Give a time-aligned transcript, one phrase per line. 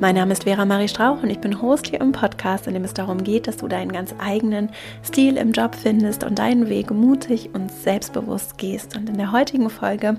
[0.00, 2.82] Mein Name ist Vera Marie Strauch und ich bin Host hier im Podcast, in dem
[2.82, 4.70] es darum geht, dass du deinen ganz eigenen
[5.04, 8.96] Stil im Job findest und deinen Weg mutig und selbstbewusst gehst.
[8.96, 10.18] Und in der heutigen Folge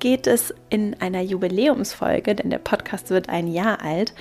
[0.00, 4.14] geht es in einer Jubiläumsfolge, denn der Podcast wird ein Jahr alt,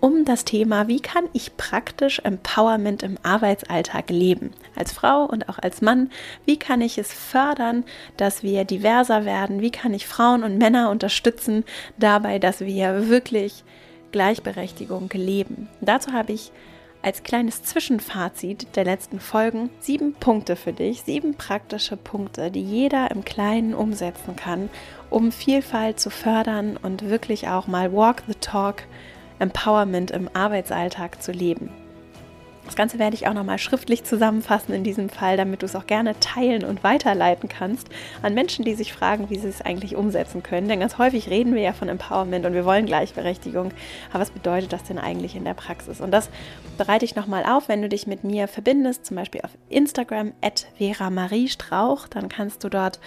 [0.00, 4.50] um das Thema, wie kann ich praktisch Empowerment im Arbeitsalltag leben?
[4.74, 6.10] Als Frau und auch als Mann,
[6.44, 7.84] wie kann ich es fördern,
[8.16, 9.60] dass wir diverser werden?
[9.60, 11.64] Wie kann ich Frauen und Männer unterstützen
[11.98, 13.62] dabei, dass wir wirklich
[14.12, 15.68] Gleichberechtigung leben.
[15.80, 16.52] Dazu habe ich
[17.02, 23.10] als kleines Zwischenfazit der letzten Folgen sieben Punkte für dich, sieben praktische Punkte, die jeder
[23.10, 24.68] im Kleinen umsetzen kann,
[25.08, 28.84] um Vielfalt zu fördern und wirklich auch mal Walk the Talk
[29.38, 31.70] Empowerment im Arbeitsalltag zu leben.
[32.70, 35.88] Das Ganze werde ich auch nochmal schriftlich zusammenfassen in diesem Fall, damit du es auch
[35.88, 37.88] gerne teilen und weiterleiten kannst
[38.22, 40.68] an Menschen, die sich fragen, wie sie es eigentlich umsetzen können.
[40.68, 43.72] Denn ganz häufig reden wir ja von Empowerment und wir wollen Gleichberechtigung.
[44.10, 46.00] Aber was bedeutet das denn eigentlich in der Praxis?
[46.00, 46.30] Und das
[46.78, 50.68] bereite ich nochmal auf, wenn du dich mit mir verbindest, zum Beispiel auf Instagram at
[50.78, 52.06] Vera Marie Strauch.
[52.06, 53.00] Dann kannst du dort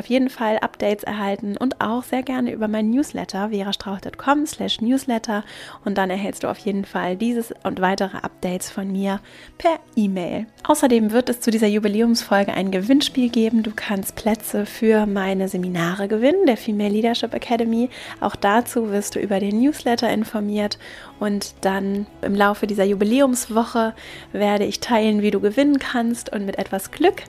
[0.00, 5.44] auf jeden Fall Updates erhalten und auch sehr gerne über mein Newsletter verastrauch.com slash newsletter
[5.84, 9.20] und dann erhältst du auf jeden Fall dieses und weitere Updates von mir
[9.58, 10.46] per E-Mail.
[10.66, 13.62] Außerdem wird es zu dieser Jubiläumsfolge ein Gewinnspiel geben.
[13.62, 17.90] Du kannst Plätze für meine Seminare gewinnen, der Female Leadership Academy.
[18.20, 20.78] Auch dazu wirst du über den Newsletter informiert
[21.18, 23.94] und dann im Laufe dieser Jubiläumswoche
[24.32, 27.22] werde ich teilen, wie du gewinnen kannst und mit etwas Glück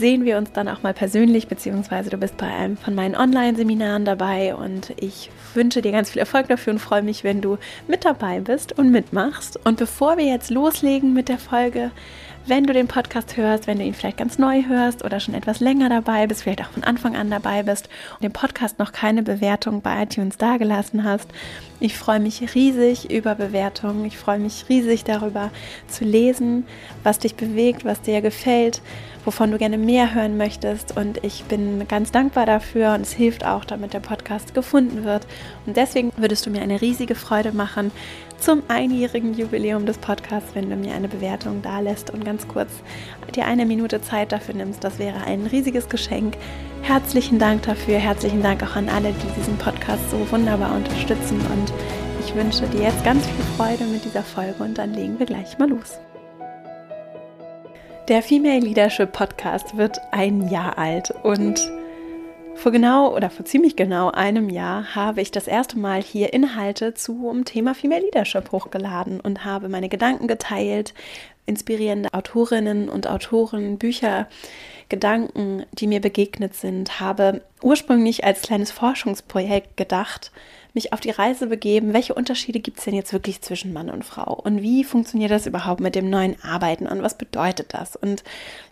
[0.00, 4.04] sehen wir uns dann auch mal persönlich, beziehungsweise du bist bei einem von meinen Online-Seminaren
[4.04, 8.04] dabei und ich wünsche dir ganz viel Erfolg dafür und freue mich, wenn du mit
[8.04, 9.64] dabei bist und mitmachst.
[9.64, 11.90] Und bevor wir jetzt loslegen mit der Folge,
[12.46, 15.60] wenn du den Podcast hörst, wenn du ihn vielleicht ganz neu hörst oder schon etwas
[15.60, 19.22] länger dabei bist, vielleicht auch von Anfang an dabei bist und dem Podcast noch keine
[19.22, 21.28] Bewertung bei iTunes dagelassen hast.
[21.78, 24.06] Ich freue mich riesig über Bewertungen.
[24.06, 25.50] Ich freue mich riesig darüber
[25.88, 26.66] zu lesen,
[27.04, 28.80] was dich bewegt, was dir gefällt
[29.24, 30.96] wovon du gerne mehr hören möchtest.
[30.96, 35.26] Und ich bin ganz dankbar dafür und es hilft auch, damit der Podcast gefunden wird.
[35.66, 37.90] Und deswegen würdest du mir eine riesige Freude machen
[38.38, 42.70] zum einjährigen Jubiläum des Podcasts, wenn du mir eine Bewertung da lässt und ganz kurz
[43.34, 44.82] dir eine Minute Zeit dafür nimmst.
[44.82, 46.36] Das wäre ein riesiges Geschenk.
[46.82, 47.98] Herzlichen Dank dafür.
[47.98, 51.38] Herzlichen Dank auch an alle, die diesen Podcast so wunderbar unterstützen.
[51.52, 51.72] Und
[52.24, 55.58] ich wünsche dir jetzt ganz viel Freude mit dieser Folge und dann legen wir gleich
[55.58, 56.00] mal los.
[58.10, 61.60] Der Female Leadership Podcast wird ein Jahr alt und
[62.56, 66.92] vor genau oder vor ziemlich genau einem Jahr habe ich das erste Mal hier Inhalte
[66.94, 70.92] zum Thema Female Leadership hochgeladen und habe meine Gedanken geteilt,
[71.46, 74.26] inspirierende Autorinnen und Autoren, Bücher,
[74.88, 80.32] Gedanken, die mir begegnet sind, habe ursprünglich als kleines Forschungsprojekt gedacht,
[80.74, 84.04] mich auf die Reise begeben, welche Unterschiede gibt es denn jetzt wirklich zwischen Mann und
[84.04, 88.22] Frau und wie funktioniert das überhaupt mit dem neuen Arbeiten und was bedeutet das und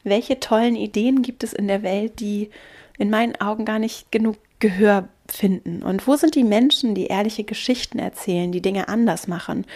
[0.04, 2.50] welche tollen Ideen gibt es in der Welt, die
[2.98, 5.82] in meinen Augen gar nicht genug Gehör finden?
[5.82, 9.66] Und wo sind die Menschen, die ehrliche Geschichten erzählen, die Dinge anders machen?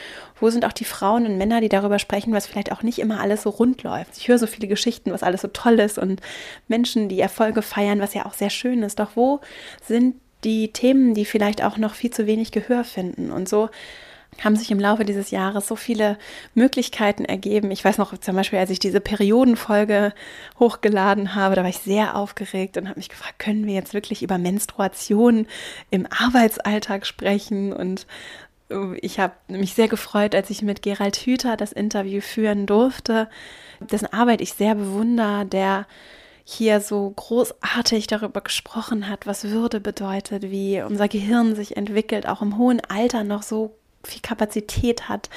[0.40, 3.20] Wo sind auch die Frauen und Männer, die darüber sprechen, was vielleicht auch nicht immer
[3.20, 4.16] alles so rund läuft?
[4.16, 6.20] Ich höre so viele Geschichten, was alles so toll ist und
[6.68, 8.98] Menschen, die Erfolge feiern, was ja auch sehr schön ist.
[8.98, 9.40] Doch wo
[9.86, 13.30] sind die Themen, die vielleicht auch noch viel zu wenig Gehör finden.
[13.30, 13.70] Und so
[14.40, 16.18] haben sich im Laufe dieses Jahres so viele
[16.54, 17.70] Möglichkeiten ergeben.
[17.70, 20.12] Ich weiß noch zum Beispiel, als ich diese Periodenfolge
[20.58, 24.22] hochgeladen habe, da war ich sehr aufgeregt und habe mich gefragt, können wir jetzt wirklich
[24.22, 25.46] über Menstruation
[25.90, 27.72] im Arbeitsalltag sprechen?
[27.72, 28.06] Und
[28.70, 33.28] äh, ich habe mich sehr gefreut, als ich mit Gerald Hüther das Interview führen durfte,
[33.80, 35.86] dessen Arbeit ich sehr bewundere, der
[36.44, 42.42] hier so großartig darüber gesprochen hat, was Würde bedeutet, wie unser Gehirn sich entwickelt, auch
[42.42, 45.30] im hohen Alter noch so viel Kapazität hat,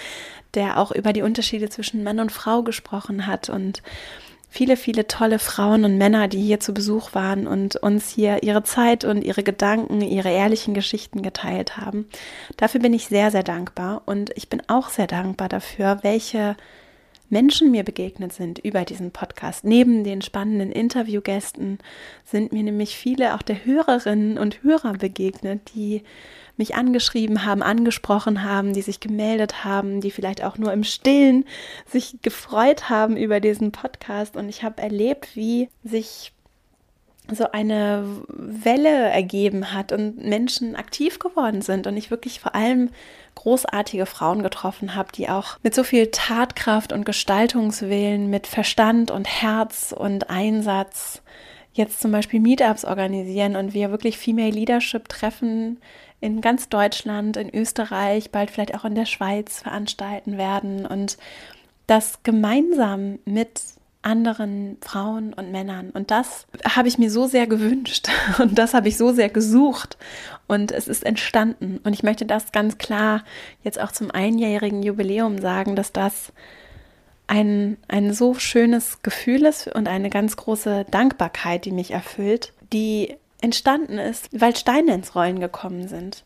[0.56, 3.84] der auch über die Unterschiede zwischen Mann und Frau gesprochen hat und
[4.50, 8.64] viele, viele tolle Frauen und Männer, die hier zu Besuch waren und uns hier ihre
[8.64, 12.08] Zeit und ihre Gedanken, ihre ehrlichen Geschichten geteilt haben.
[12.56, 16.56] Dafür bin ich sehr, sehr dankbar und ich bin auch sehr dankbar dafür, welche
[17.30, 19.64] Menschen mir begegnet sind über diesen Podcast.
[19.64, 21.80] Neben den spannenden Interviewgästen
[22.24, 26.04] sind mir nämlich viele auch der Hörerinnen und Hörer begegnet, die
[26.58, 31.46] mich angeschrieben haben, angesprochen haben, die sich gemeldet haben, die vielleicht auch nur im Stillen
[31.86, 34.38] sich gefreut haben über diesen Podcast.
[34.38, 36.35] Und ich habe erlebt, wie sich
[37.32, 42.90] so eine Welle ergeben hat und Menschen aktiv geworden sind und ich wirklich vor allem
[43.36, 49.28] großartige Frauen getroffen habe, die auch mit so viel Tatkraft und Gestaltungswillen, mit Verstand und
[49.28, 51.22] Herz und Einsatz
[51.74, 55.80] jetzt zum Beispiel Meetups organisieren und wir wirklich Female Leadership Treffen
[56.22, 61.18] in ganz Deutschland, in Österreich, bald vielleicht auch in der Schweiz veranstalten werden und
[61.88, 63.62] das gemeinsam mit
[64.06, 65.90] anderen Frauen und Männern.
[65.90, 68.08] Und das habe ich mir so sehr gewünscht
[68.40, 69.98] und das habe ich so sehr gesucht
[70.48, 71.80] und es ist entstanden.
[71.84, 73.24] Und ich möchte das ganz klar
[73.64, 76.32] jetzt auch zum einjährigen Jubiläum sagen, dass das
[77.28, 83.16] ein, ein so schönes Gefühl ist und eine ganz große Dankbarkeit, die mich erfüllt, die
[83.42, 86.24] entstanden ist, weil Steine ins Rollen gekommen sind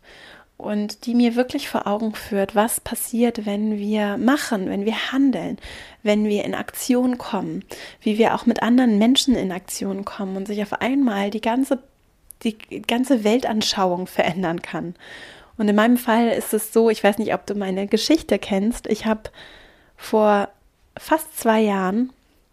[0.60, 5.58] und die mir wirklich vor Augen führt, was passiert, wenn wir machen, wenn wir handeln,
[6.04, 7.64] wenn wir in Aktion kommen,
[8.02, 11.80] wie wir auch mit anderen Menschen in Aktion kommen und sich auf einmal die ganze,
[12.44, 14.96] die ganze Weltanschauung verändern kann.
[15.58, 18.86] Und in meinem Fall ist es so, ich weiß nicht, ob du meine Geschichte kennst,
[18.88, 19.30] ich habe
[19.96, 20.50] vor
[20.98, 22.12] fast zwei Jahren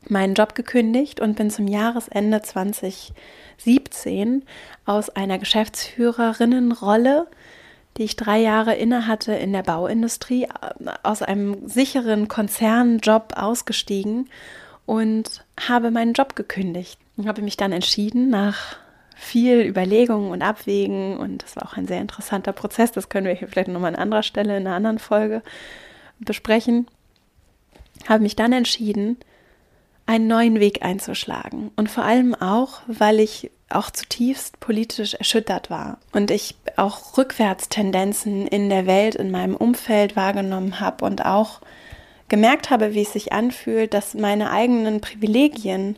[0.09, 4.45] meinen Job gekündigt und bin zum Jahresende 2017
[4.85, 7.27] aus einer Geschäftsführerinnenrolle
[7.97, 10.49] die ich drei Jahre inne hatte in der Bauindustrie, äh,
[11.03, 14.29] aus einem sicheren Konzernjob ausgestiegen
[14.85, 16.99] und habe meinen Job gekündigt.
[17.17, 18.77] Und habe mich dann entschieden, nach
[19.17, 23.35] viel Überlegungen und Abwägen, und das war auch ein sehr interessanter Prozess, das können wir
[23.35, 25.43] hier vielleicht nochmal an anderer Stelle in einer anderen Folge
[26.19, 26.87] besprechen,
[28.07, 29.17] habe mich dann entschieden,
[30.05, 31.71] einen neuen Weg einzuschlagen.
[31.77, 38.47] Und vor allem auch, weil ich auch zutiefst politisch erschüttert war und ich auch Rückwärtstendenzen
[38.47, 41.61] in der Welt, in meinem Umfeld wahrgenommen habe und auch
[42.29, 45.97] gemerkt habe, wie es sich anfühlt, dass meine eigenen Privilegien,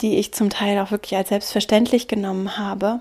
[0.00, 3.00] die ich zum Teil auch wirklich als selbstverständlich genommen habe,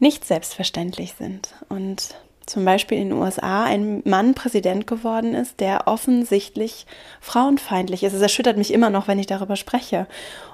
[0.00, 1.54] nicht selbstverständlich sind.
[1.68, 2.14] Und
[2.48, 6.86] zum Beispiel in den USA ein Mann Präsident geworden ist, der offensichtlich
[7.20, 8.14] frauenfeindlich ist.
[8.14, 10.06] Es erschüttert mich immer noch, wenn ich darüber spreche.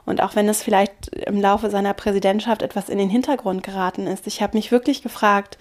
[0.05, 4.27] Und auch wenn es vielleicht im Laufe seiner Präsidentschaft etwas in den Hintergrund geraten ist.
[4.27, 5.57] Ich habe mich wirklich gefragt,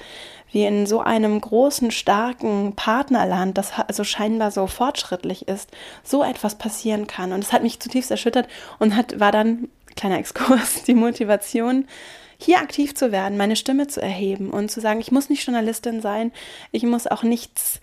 [0.52, 5.72] wie in so einem großen, starken Partnerland, das also scheinbar so fortschrittlich ist,
[6.04, 7.32] so etwas passieren kann.
[7.32, 8.48] Und es hat mich zutiefst erschüttert
[8.80, 11.88] und hat, war dann, kleiner Exkurs, die Motivation,
[12.44, 16.02] hier aktiv zu werden, meine Stimme zu erheben und zu sagen, ich muss nicht Journalistin
[16.02, 16.32] sein,
[16.72, 17.80] ich muss auch nichts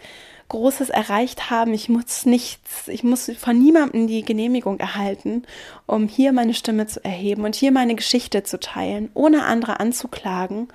[0.48, 5.44] Großes erreicht haben, ich muss nichts, ich muss von niemandem die Genehmigung erhalten,
[5.86, 10.68] um hier meine Stimme zu erheben und hier meine Geschichte zu teilen, ohne andere anzuklagen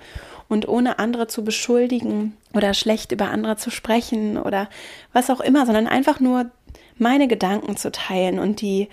[0.48, 4.68] und ohne andere zu beschuldigen oder schlecht über andere zu sprechen oder
[5.12, 6.50] was auch immer, sondern einfach nur
[6.98, 8.88] meine Gedanken zu teilen und die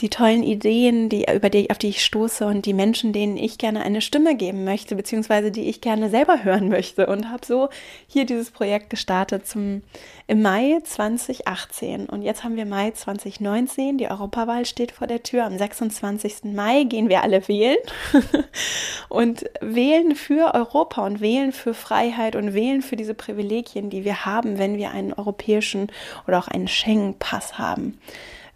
[0.00, 3.58] die tollen Ideen, die, über die, auf die ich stoße und die Menschen, denen ich
[3.58, 7.06] gerne eine Stimme geben möchte, beziehungsweise die ich gerne selber hören möchte.
[7.06, 7.68] Und habe so
[8.08, 9.82] hier dieses Projekt gestartet zum,
[10.26, 12.06] im Mai 2018.
[12.06, 13.98] Und jetzt haben wir Mai 2019.
[13.98, 15.44] Die Europawahl steht vor der Tür.
[15.44, 16.52] Am 26.
[16.52, 17.78] Mai gehen wir alle wählen
[19.08, 24.24] und wählen für Europa und wählen für Freiheit und wählen für diese Privilegien, die wir
[24.24, 25.86] haben, wenn wir einen europäischen
[26.26, 28.00] oder auch einen Schengen-Pass haben.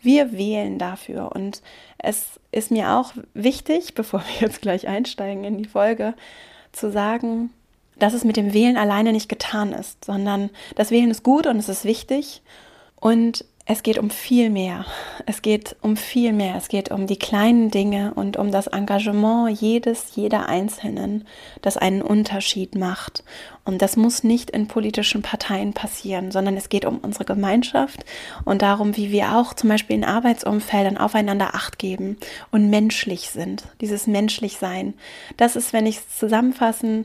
[0.00, 1.32] Wir wählen dafür.
[1.32, 1.62] Und
[1.98, 6.14] es ist mir auch wichtig, bevor wir jetzt gleich einsteigen in die Folge,
[6.72, 7.50] zu sagen,
[7.98, 11.56] dass es mit dem Wählen alleine nicht getan ist, sondern das Wählen ist gut und
[11.56, 12.42] es ist wichtig.
[13.00, 14.86] Und es geht um viel mehr.
[15.26, 16.54] Es geht um viel mehr.
[16.56, 21.26] Es geht um die kleinen Dinge und um das Engagement jedes, jeder Einzelnen,
[21.60, 23.22] das einen Unterschied macht.
[23.66, 28.06] Und das muss nicht in politischen Parteien passieren, sondern es geht um unsere Gemeinschaft
[28.46, 32.16] und darum, wie wir auch zum Beispiel in Arbeitsumfeldern aufeinander Acht geben
[32.50, 33.64] und menschlich sind.
[33.82, 34.94] Dieses menschlich sein.
[35.36, 37.04] Das ist, wenn ich es zusammenfassen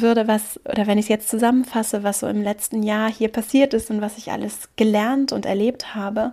[0.00, 3.74] würde, was, oder wenn ich es jetzt zusammenfasse, was so im letzten Jahr hier passiert
[3.74, 6.32] ist und was ich alles gelernt und erlebt habe,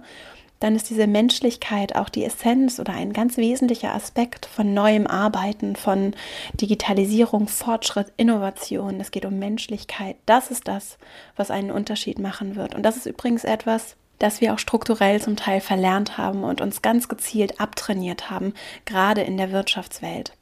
[0.62, 5.76] dann ist diese Menschlichkeit auch die Essenz oder ein ganz wesentlicher Aspekt von neuem Arbeiten,
[5.76, 6.14] von
[6.54, 9.02] Digitalisierung, Fortschritt, Innovation.
[9.02, 10.18] Es geht um Menschlichkeit.
[10.28, 11.00] Das ist das,
[11.36, 12.76] was einen Unterschied machen wird.
[12.76, 16.84] Und das ist übrigens etwas, das wir auch strukturell zum Teil verlernt haben und uns
[16.84, 18.54] ganz gezielt abtrainiert haben,
[18.86, 20.34] gerade in der Wirtschaftswelt.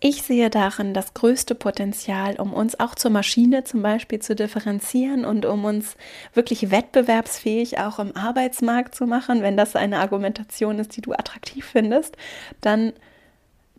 [0.00, 5.24] Ich sehe darin das größte Potenzial, um uns auch zur Maschine zum Beispiel zu differenzieren
[5.24, 5.96] und um uns
[6.34, 9.40] wirklich wettbewerbsfähig auch im Arbeitsmarkt zu machen.
[9.40, 12.16] Wenn das eine Argumentation ist, die du attraktiv findest,
[12.60, 12.92] dann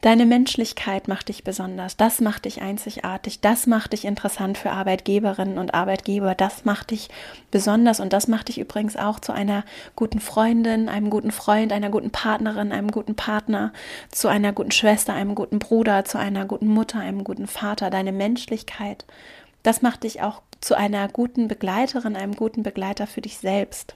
[0.01, 5.57] Deine Menschlichkeit macht dich besonders, das macht dich einzigartig, das macht dich interessant für Arbeitgeberinnen
[5.57, 7.09] und Arbeitgeber, das macht dich
[7.49, 9.63] besonders und das macht dich übrigens auch zu einer
[9.95, 13.73] guten Freundin, einem guten Freund, einer guten Partnerin, einem guten Partner,
[14.11, 17.89] zu einer guten Schwester, einem guten Bruder, zu einer guten Mutter, einem guten Vater.
[17.89, 19.03] Deine Menschlichkeit,
[19.63, 23.95] das macht dich auch zu einer guten Begleiterin, einem guten Begleiter für dich selbst.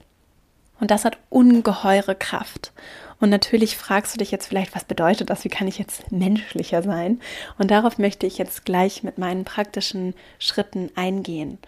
[0.80, 2.74] Und das hat ungeheure Kraft.
[3.22, 5.46] Und natürlich fragst du dich jetzt vielleicht, was bedeutet das?
[5.46, 7.22] Wie kann ich jetzt menschlicher sein?
[7.58, 11.60] Und darauf möchte ich jetzt gleich mit meinen praktischen Schritten eingehen.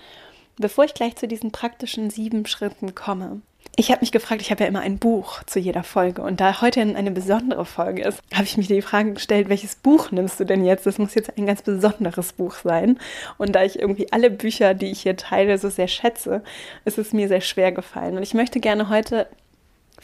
[0.57, 3.41] Bevor ich gleich zu diesen praktischen sieben Schritten komme,
[3.75, 6.61] ich habe mich gefragt, ich habe ja immer ein Buch zu jeder Folge und da
[6.61, 10.43] heute eine besondere Folge ist, habe ich mich die Frage gestellt, welches Buch nimmst du
[10.43, 10.85] denn jetzt?
[10.85, 12.99] Das muss jetzt ein ganz besonderes Buch sein.
[13.39, 16.43] Und da ich irgendwie alle Bücher, die ich hier teile, so sehr schätze,
[16.85, 18.15] ist es mir sehr schwer gefallen.
[18.15, 19.27] Und ich möchte gerne heute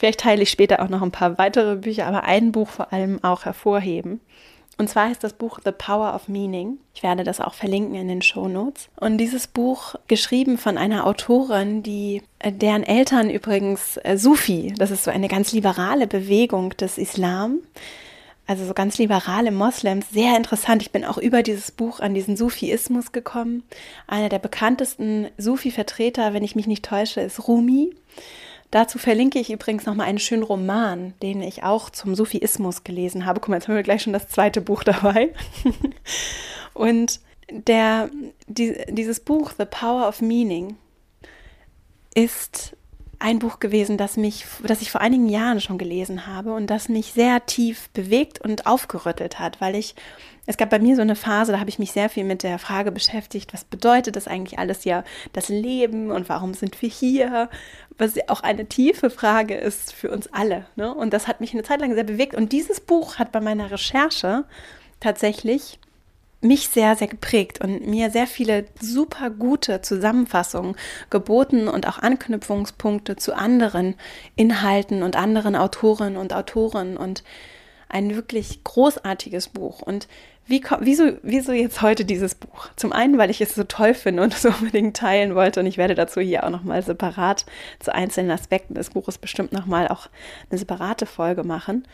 [0.00, 3.22] Vielleicht teile ich später auch noch ein paar weitere Bücher, aber ein Buch vor allem
[3.22, 4.18] auch hervorheben.
[4.78, 6.78] Und zwar heißt das Buch The Power of Meaning.
[6.94, 8.88] Ich werde das auch verlinken in den Show Notes.
[8.98, 14.90] Und dieses Buch, geschrieben von einer Autorin, die äh, deren Eltern übrigens äh, Sufi, das
[14.90, 17.58] ist so eine ganz liberale Bewegung des Islam,
[18.46, 20.80] also so ganz liberale Moslems, sehr interessant.
[20.80, 23.64] Ich bin auch über dieses Buch an diesen Sufiismus gekommen.
[24.06, 27.94] Einer der bekanntesten Sufi-Vertreter, wenn ich mich nicht täusche, ist Rumi.
[28.70, 33.40] Dazu verlinke ich übrigens nochmal einen schönen Roman, den ich auch zum Sufismus gelesen habe.
[33.40, 35.32] Guck mal, jetzt haben wir gleich schon das zweite Buch dabei.
[36.72, 38.10] Und der,
[38.46, 40.76] die, dieses Buch, The Power of Meaning,
[42.14, 42.76] ist
[43.20, 46.88] ein Buch gewesen, das mich, das ich vor einigen Jahren schon gelesen habe und das
[46.88, 49.94] mich sehr tief bewegt und aufgerüttelt hat, weil ich,
[50.46, 52.58] es gab bei mir so eine Phase, da habe ich mich sehr viel mit der
[52.58, 57.50] Frage beschäftigt, was bedeutet das eigentlich alles ja, das Leben und warum sind wir hier?
[57.98, 60.66] Was auch eine tiefe Frage ist für uns alle.
[60.74, 60.92] Ne?
[60.92, 62.34] Und das hat mich eine Zeit lang sehr bewegt.
[62.34, 64.44] Und dieses Buch hat bei meiner Recherche
[64.98, 65.78] tatsächlich
[66.40, 70.74] mich sehr, sehr geprägt und mir sehr viele super gute Zusammenfassungen
[71.10, 73.94] geboten und auch Anknüpfungspunkte zu anderen
[74.36, 77.22] Inhalten und anderen Autorinnen und Autoren und
[77.88, 79.82] ein wirklich großartiges Buch.
[79.82, 80.08] Und
[80.46, 82.68] wie, wieso, wieso jetzt heute dieses Buch?
[82.74, 85.76] Zum einen, weil ich es so toll finde und es unbedingt teilen wollte und ich
[85.76, 87.44] werde dazu hier auch nochmal separat
[87.80, 90.08] zu einzelnen Aspekten des Buches bestimmt nochmal auch
[90.50, 91.84] eine separate Folge machen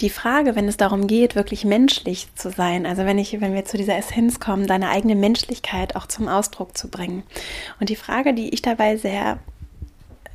[0.00, 3.64] die Frage, wenn es darum geht, wirklich menschlich zu sein, also wenn ich, wenn wir
[3.64, 7.24] zu dieser Essenz kommen, deine eigene Menschlichkeit auch zum Ausdruck zu bringen.
[7.80, 9.38] Und die Frage, die ich dabei sehr,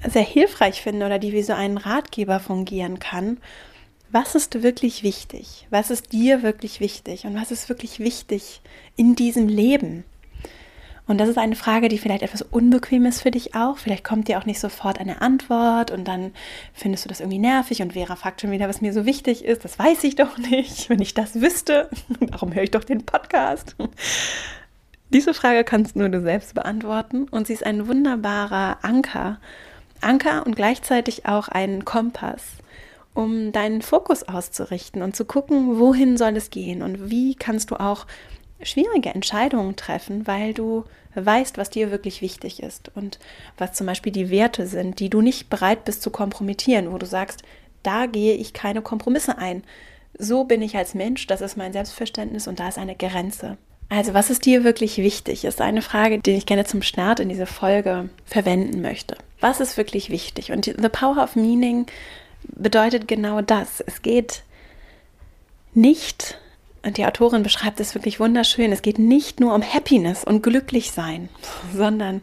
[0.05, 3.37] sehr hilfreich finde oder die wie so ein Ratgeber fungieren kann,
[4.11, 5.65] was ist wirklich wichtig?
[5.71, 7.25] Was ist dir wirklich wichtig?
[7.25, 8.61] Und was ist wirklich wichtig
[8.95, 10.03] in diesem Leben?
[11.05, 13.77] Und das ist eine Frage, die vielleicht etwas unbequem ist für dich auch.
[13.77, 16.31] Vielleicht kommt dir auch nicht sofort eine Antwort und dann
[16.73, 19.65] findest du das irgendwie nervig und Vera fragt schon wieder, was mir so wichtig ist.
[19.65, 20.89] Das weiß ich doch nicht.
[20.89, 23.75] Wenn ich das wüsste, warum höre ich doch den Podcast?
[25.09, 29.39] Diese Frage kannst nur du selbst beantworten und sie ist ein wunderbarer Anker.
[29.99, 32.43] Anker und gleichzeitig auch ein Kompass,
[33.13, 37.75] um deinen Fokus auszurichten und zu gucken, wohin soll es gehen und wie kannst du
[37.75, 38.07] auch
[38.63, 43.19] schwierige Entscheidungen treffen, weil du weißt, was dir wirklich wichtig ist und
[43.57, 47.05] was zum Beispiel die Werte sind, die du nicht bereit bist zu kompromittieren, wo du
[47.05, 47.43] sagst,
[47.83, 49.63] da gehe ich keine Kompromisse ein.
[50.17, 53.57] So bin ich als Mensch, das ist mein Selbstverständnis und da ist eine Grenze.
[53.89, 57.29] Also, was ist dir wirklich wichtig, ist eine Frage, die ich gerne zum Start in
[57.29, 59.17] diese Folge verwenden möchte.
[59.39, 60.51] Was ist wirklich wichtig?
[60.51, 61.85] Und The Power of Meaning
[62.43, 63.81] bedeutet genau das.
[63.81, 64.43] Es geht
[65.73, 66.39] nicht
[66.83, 68.71] und die Autorin beschreibt es wirklich wunderschön.
[68.71, 71.29] Es geht nicht nur um Happiness und glücklich sein,
[71.75, 72.21] sondern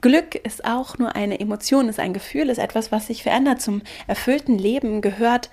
[0.00, 3.62] Glück ist auch nur eine Emotion, ist ein Gefühl, ist etwas, was sich verändert.
[3.62, 5.48] Zum erfüllten Leben gehört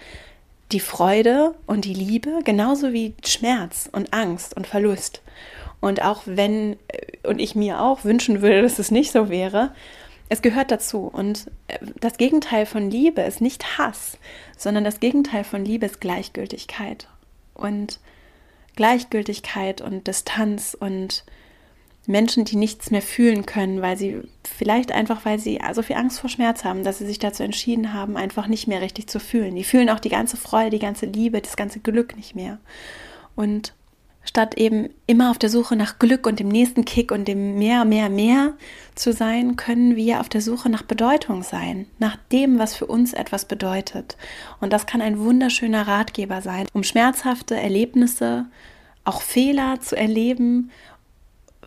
[0.71, 5.21] die Freude und die Liebe, genauso wie Schmerz und Angst und Verlust.
[5.79, 6.77] Und auch wenn,
[7.23, 9.71] und ich mir auch wünschen würde, dass es nicht so wäre,
[10.29, 11.09] es gehört dazu.
[11.11, 11.49] Und
[11.99, 14.17] das Gegenteil von Liebe ist nicht Hass,
[14.57, 17.07] sondern das Gegenteil von Liebe ist Gleichgültigkeit.
[17.53, 17.99] Und
[18.79, 21.25] Gleichgültigkeit und Distanz und
[22.07, 26.21] Menschen, die nichts mehr fühlen können, weil sie vielleicht einfach, weil sie so viel Angst
[26.21, 29.53] vor Schmerz haben, dass sie sich dazu entschieden haben, einfach nicht mehr richtig zu fühlen.
[29.57, 32.57] Die fühlen auch die ganze Freude, die ganze Liebe, das ganze Glück nicht mehr.
[33.35, 33.73] Und
[34.29, 37.83] statt eben immer auf der Suche nach Glück und dem nächsten Kick und dem mehr,
[37.83, 38.53] mehr, mehr
[38.93, 43.13] zu sein, können wir auf der Suche nach Bedeutung sein, nach dem, was für uns
[43.13, 44.17] etwas bedeutet.
[44.61, 48.45] Und das kann ein wunderschöner Ratgeber sein, um schmerzhafte Erlebnisse
[49.03, 50.69] auch Fehler zu erleben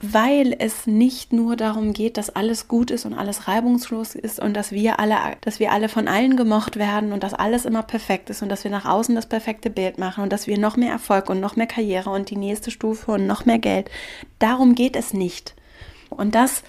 [0.03, 4.55] weil es nicht nur darum geht, dass alles gut ist und alles reibungslos ist und
[4.55, 8.29] dass wir alle, dass wir alle von allen gemocht werden und dass alles immer perfekt
[8.29, 10.91] ist und dass wir nach außen das perfekte Bild machen und dass wir noch mehr
[10.91, 13.91] Erfolg und noch mehr Karriere und die nächste Stufe und noch mehr Geld.
[14.41, 15.55] Darum geht es nicht.
[16.11, 16.65] Und das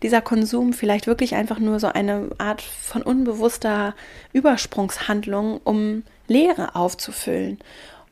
[0.04, 3.96] dieser Konsum vielleicht wirklich einfach nur so eine Art von unbewusster
[4.34, 7.58] Übersprungshandlung, um Leere aufzufüllen.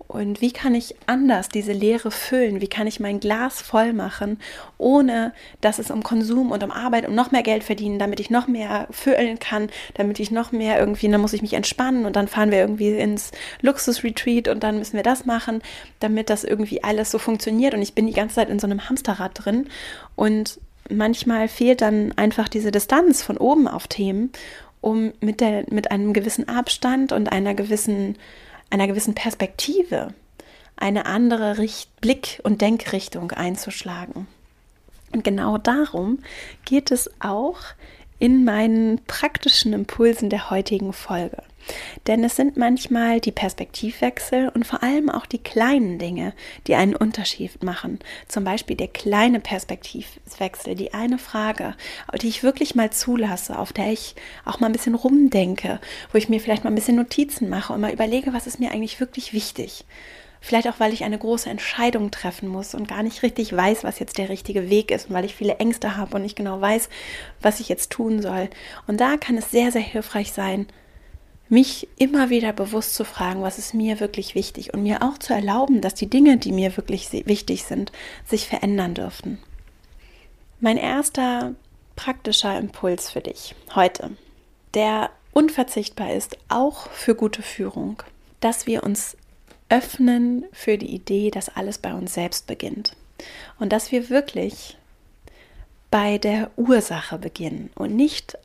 [0.08, 2.62] Und wie kann ich anders diese Leere füllen?
[2.62, 4.40] Wie kann ich mein Glas voll machen,
[4.78, 8.30] ohne dass es um Konsum und um Arbeit, um noch mehr Geld verdienen, damit ich
[8.30, 12.16] noch mehr füllen kann, damit ich noch mehr irgendwie, dann muss ich mich entspannen und
[12.16, 15.62] dann fahren wir irgendwie ins Luxusretreat und dann müssen wir das machen,
[16.00, 17.74] damit das irgendwie alles so funktioniert.
[17.74, 19.68] Und ich bin die ganze Zeit in so einem Hamsterrad drin
[20.16, 24.32] und manchmal fehlt dann einfach diese Distanz von oben auf Themen,
[24.80, 28.16] um mit, der, mit einem gewissen Abstand und einer gewissen
[28.70, 30.14] einer gewissen Perspektive
[30.76, 34.28] eine andere Richt Blick- und Denkrichtung einzuschlagen.
[35.12, 36.20] Und genau darum
[36.66, 37.60] geht es auch
[38.20, 41.44] in meinen praktischen Impulsen der heutigen Folge.
[42.08, 46.34] Denn es sind manchmal die Perspektivwechsel und vor allem auch die kleinen Dinge,
[46.68, 48.00] die einen Unterschied machen.
[48.28, 51.76] Zum Beispiel der kleine Perspektivwechsel, die eine Frage,
[52.22, 55.80] die ich wirklich mal zulasse, auf der ich auch mal ein bisschen rumdenke,
[56.12, 58.72] wo ich mir vielleicht mal ein bisschen Notizen mache und mal überlege, was ist mir
[58.72, 59.86] eigentlich wirklich wichtig.
[60.40, 64.00] Vielleicht auch, weil ich eine große Entscheidung treffen muss und gar nicht richtig weiß, was
[64.00, 66.90] jetzt der richtige Weg ist und weil ich viele Ängste habe und nicht genau weiß,
[67.42, 68.50] was ich jetzt tun soll.
[68.86, 70.68] Und da kann es sehr, sehr hilfreich sein,
[71.50, 75.34] mich immer wieder bewusst zu fragen, was ist mir wirklich wichtig und mir auch zu
[75.34, 77.92] erlauben, dass die Dinge, die mir wirklich wichtig sind,
[78.26, 79.40] sich verändern dürfen.
[80.60, 81.56] Mein erster
[81.96, 84.12] praktischer Impuls für dich heute,
[84.74, 88.02] der unverzichtbar ist, auch für gute Führung,
[88.40, 89.18] dass wir uns
[89.70, 92.96] öffnen für die Idee, dass alles bei uns selbst beginnt
[93.60, 94.78] und dass wir wirklich
[95.92, 98.38] bei der Ursache beginnen und nicht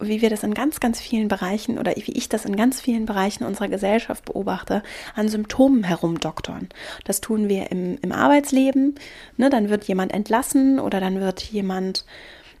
[0.00, 3.06] wie wir das in ganz, ganz vielen Bereichen oder wie ich das in ganz vielen
[3.06, 4.82] Bereichen unserer Gesellschaft beobachte,
[5.14, 6.68] an Symptomen herumdoktern.
[7.04, 8.94] Das tun wir im, im Arbeitsleben.
[9.36, 9.50] Ne?
[9.50, 12.04] Dann wird jemand entlassen oder dann wird jemand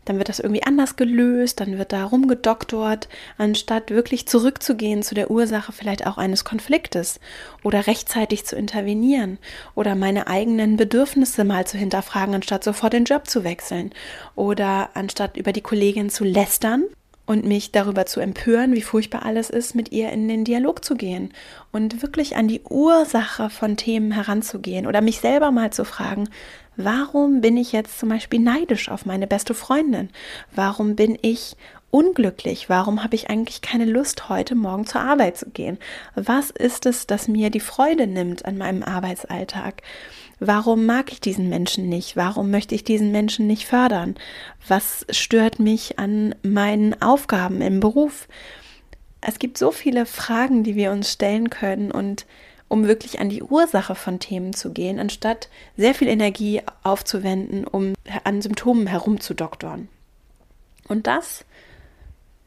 [0.06, 5.30] dann wird das irgendwie anders gelöst, dann wird da rumgedoktort, anstatt wirklich zurückzugehen zu der
[5.30, 7.20] Ursache vielleicht auch eines Konfliktes
[7.62, 9.38] oder rechtzeitig zu intervenieren
[9.74, 13.92] oder meine eigenen Bedürfnisse mal zu hinterfragen, anstatt sofort den Job zu wechseln
[14.34, 16.84] oder anstatt über die Kollegin zu lästern
[17.30, 20.96] und mich darüber zu empören, wie furchtbar alles ist, mit ihr in den Dialog zu
[20.96, 21.32] gehen
[21.70, 26.28] und wirklich an die Ursache von Themen heranzugehen oder mich selber mal zu fragen,
[26.74, 30.08] warum bin ich jetzt zum Beispiel neidisch auf meine beste Freundin?
[30.56, 31.56] Warum bin ich
[31.92, 32.68] unglücklich?
[32.68, 35.78] Warum habe ich eigentlich keine Lust, heute Morgen zur Arbeit zu gehen?
[36.16, 39.82] Was ist es, das mir die Freude nimmt an meinem Arbeitsalltag?
[40.40, 42.16] Warum mag ich diesen Menschen nicht?
[42.16, 44.14] Warum möchte ich diesen Menschen nicht fördern?
[44.66, 48.26] Was stört mich an meinen Aufgaben im Beruf?
[49.20, 52.24] Es gibt so viele Fragen, die wir uns stellen können und
[52.68, 57.92] um wirklich an die Ursache von Themen zu gehen, anstatt sehr viel Energie aufzuwenden, um
[58.24, 59.88] an Symptomen herumzudoktoren.
[60.88, 61.44] Und das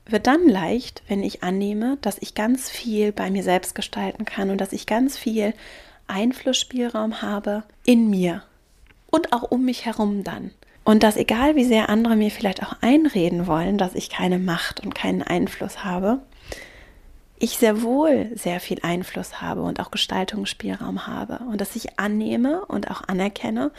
[0.08, 4.50] wird dann leicht, wenn ich annehme, dass ich ganz viel bei mir selbst gestalten kann
[4.50, 5.54] und dass ich ganz viel
[6.08, 8.44] Einflussspielraum habe in mir
[9.08, 10.52] und auch um mich herum dann.
[10.84, 14.82] Und dass egal wie sehr andere mir vielleicht auch einreden wollen, dass ich keine Macht
[14.82, 16.20] und keinen Einfluss habe,
[17.44, 22.66] ich sehr wohl sehr viel Einfluss habe und auch Gestaltungsspielraum habe und dass ich annehme
[22.66, 23.72] und auch anerkenne,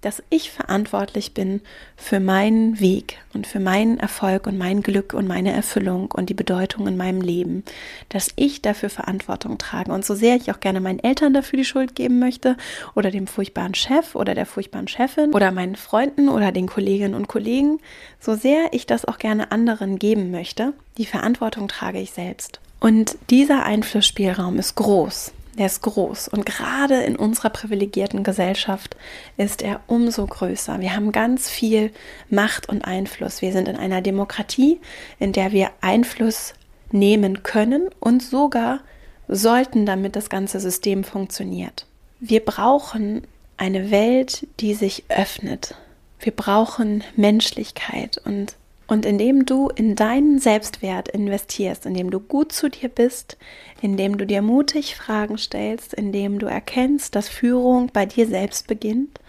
[0.00, 1.60] dass ich verantwortlich bin
[1.96, 6.34] für meinen Weg und für meinen Erfolg und mein Glück und meine Erfüllung und die
[6.34, 7.62] Bedeutung in meinem Leben,
[8.08, 9.92] dass ich dafür Verantwortung trage.
[9.92, 12.56] Und so sehr ich auch gerne meinen Eltern dafür die Schuld geben möchte
[12.96, 17.28] oder dem furchtbaren Chef oder der furchtbaren Chefin oder meinen Freunden oder den Kolleginnen und
[17.28, 17.78] Kollegen,
[18.18, 22.58] so sehr ich das auch gerne anderen geben möchte, die Verantwortung trage ich selbst.
[22.82, 25.30] Und dieser Einflussspielraum ist groß.
[25.56, 26.26] Der ist groß.
[26.26, 28.96] Und gerade in unserer privilegierten Gesellschaft
[29.36, 30.80] ist er umso größer.
[30.80, 31.92] Wir haben ganz viel
[32.28, 33.40] Macht und Einfluss.
[33.40, 34.80] Wir sind in einer Demokratie,
[35.20, 36.54] in der wir Einfluss
[36.90, 38.80] nehmen können und sogar
[39.28, 41.86] sollten, damit das ganze System funktioniert.
[42.18, 43.22] Wir brauchen
[43.58, 45.76] eine Welt, die sich öffnet.
[46.18, 52.68] Wir brauchen Menschlichkeit und und indem du in deinen Selbstwert investierst, indem du gut zu
[52.68, 53.36] dir bist,
[53.80, 59.20] indem du dir mutig Fragen stellst, indem du erkennst, dass Führung bei dir selbst beginnt,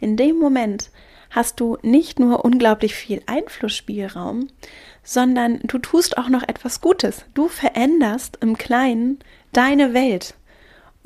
[0.00, 0.90] in dem Moment
[1.30, 4.48] hast du nicht nur unglaublich viel Einflussspielraum,
[5.02, 7.24] sondern du tust auch noch etwas Gutes.
[7.34, 9.18] Du veränderst im Kleinen
[9.52, 10.34] deine Welt.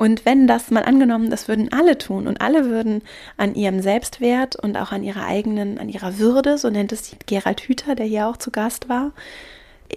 [0.00, 3.02] Und wenn das mal angenommen, das würden alle tun und alle würden
[3.36, 7.60] an ihrem Selbstwert und auch an ihrer eigenen, an ihrer Würde, so nennt es Gerald
[7.60, 9.12] Hüther, der hier auch zu Gast war,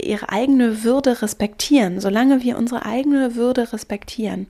[0.01, 2.01] ihre eigene Würde respektieren.
[2.01, 4.47] Solange wir unsere eigene Würde respektieren,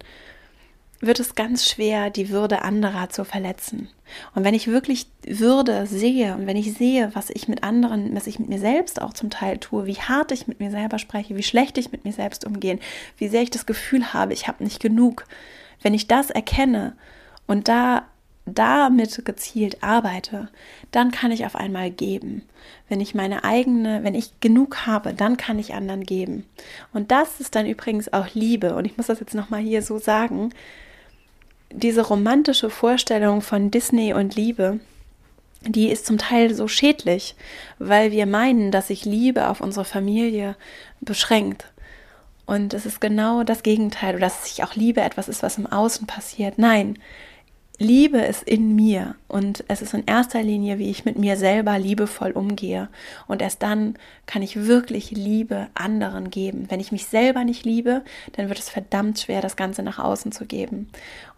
[1.06, 3.90] wird es ganz schwer, die Würde anderer zu verletzen.
[4.36, 8.28] Und wenn ich wirklich Würde sehe und wenn ich sehe, was ich mit anderen, was
[8.28, 11.36] ich mit mir selbst auch zum Teil tue, wie hart ich mit mir selber spreche,
[11.36, 12.80] wie schlecht ich mit mir selbst umgehe,
[13.18, 15.26] wie sehr ich das Gefühl habe, ich habe nicht genug,
[15.82, 16.96] wenn ich das erkenne
[17.48, 18.04] und da
[18.46, 20.50] damit gezielt arbeite,
[20.92, 22.44] dann kann ich auf einmal geben.
[22.90, 26.46] Wenn ich meine eigene, wenn ich genug habe, dann kann ich anderen geben.
[26.94, 28.76] Und das ist dann übrigens auch Liebe.
[28.76, 30.54] Und ich muss das jetzt nochmal hier so sagen,
[31.74, 34.80] diese romantische Vorstellung von Disney und Liebe,
[35.66, 37.36] die ist zum Teil so schädlich,
[37.80, 40.56] weil wir meinen, dass sich Liebe auf unsere Familie
[41.02, 41.66] beschränkt.
[42.46, 46.08] Und es ist genau das Gegenteil, dass sich auch Liebe etwas ist, was im Außen
[46.08, 46.58] passiert.
[46.58, 47.00] Nein,
[47.80, 51.80] Liebe ist in mir und es ist in erster Linie, wie ich mit mir selber
[51.80, 52.88] liebevoll umgehe.
[53.28, 53.96] Und erst dann
[54.28, 56.68] kann ich wirklich Liebe anderen geben.
[56.70, 60.32] Wenn ich mich selber nicht liebe, dann wird es verdammt schwer, das Ganze nach außen
[60.32, 60.88] zu geben.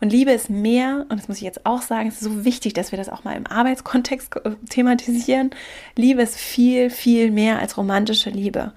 [0.02, 2.74] Und Liebe ist mehr, und das muss ich jetzt auch sagen, es ist so wichtig,
[2.74, 4.36] dass wir das auch mal im Arbeitskontext
[4.70, 5.52] thematisieren.
[5.96, 8.74] Liebe ist viel, viel mehr als romantische Liebe.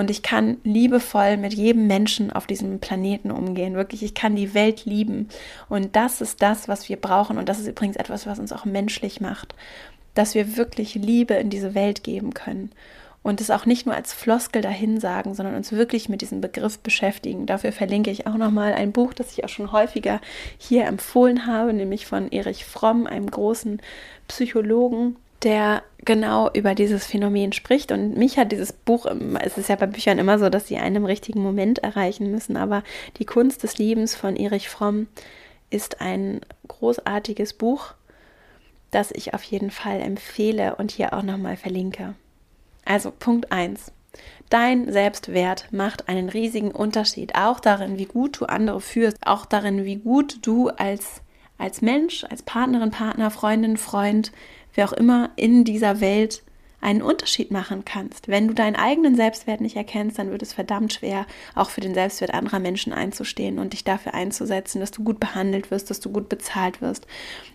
[0.00, 3.74] Und ich kann liebevoll mit jedem Menschen auf diesem Planeten umgehen.
[3.74, 5.28] Wirklich, ich kann die Welt lieben.
[5.68, 7.36] Und das ist das, was wir brauchen.
[7.36, 9.54] Und das ist übrigens etwas, was uns auch menschlich macht.
[10.14, 12.70] Dass wir wirklich Liebe in diese Welt geben können.
[13.22, 16.78] Und es auch nicht nur als Floskel dahin sagen, sondern uns wirklich mit diesem Begriff
[16.78, 17.44] beschäftigen.
[17.44, 20.22] Dafür verlinke ich auch nochmal ein Buch, das ich auch schon häufiger
[20.56, 23.82] hier empfohlen habe, nämlich von Erich Fromm, einem großen
[24.28, 27.92] Psychologen, der genau über dieses Phänomen spricht.
[27.92, 29.06] Und mich hat dieses Buch,
[29.40, 32.56] es ist ja bei Büchern immer so, dass sie einen im richtigen Moment erreichen müssen,
[32.56, 32.82] aber
[33.18, 35.08] die Kunst des Liebens von Erich Fromm
[35.70, 37.94] ist ein großartiges Buch,
[38.90, 42.14] das ich auf jeden Fall empfehle und hier auch nochmal verlinke.
[42.84, 43.92] Also Punkt 1.
[44.48, 49.84] Dein Selbstwert macht einen riesigen Unterschied, auch darin, wie gut du andere führst, auch darin,
[49.84, 51.22] wie gut du als,
[51.56, 54.32] als Mensch, als Partnerin, Partner, Freundin, Freund
[54.74, 56.42] wer auch immer in dieser Welt
[56.80, 58.28] einen Unterschied machen kannst.
[58.28, 61.94] Wenn du deinen eigenen Selbstwert nicht erkennst, dann wird es verdammt schwer, auch für den
[61.94, 66.10] Selbstwert anderer Menschen einzustehen und dich dafür einzusetzen, dass du gut behandelt wirst, dass du
[66.10, 67.06] gut bezahlt wirst,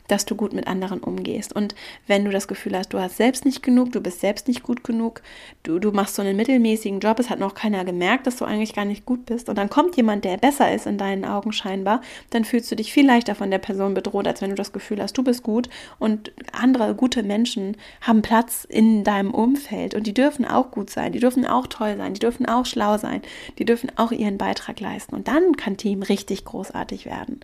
[0.07, 1.55] dass du gut mit anderen umgehst.
[1.55, 1.75] Und
[2.07, 4.83] wenn du das Gefühl hast, du hast selbst nicht genug, du bist selbst nicht gut
[4.83, 5.21] genug,
[5.63, 8.73] du, du machst so einen mittelmäßigen Job, es hat noch keiner gemerkt, dass du eigentlich
[8.73, 12.01] gar nicht gut bist und dann kommt jemand, der besser ist in deinen Augen scheinbar,
[12.29, 15.01] dann fühlst du dich viel leichter von der Person bedroht, als wenn du das Gefühl
[15.01, 20.13] hast, du bist gut und andere gute Menschen haben Platz in deinem Umfeld und die
[20.13, 23.21] dürfen auch gut sein, die dürfen auch toll sein, die dürfen auch schlau sein,
[23.57, 25.15] die dürfen auch ihren Beitrag leisten.
[25.15, 27.39] Und dann kann Team richtig großartig werden.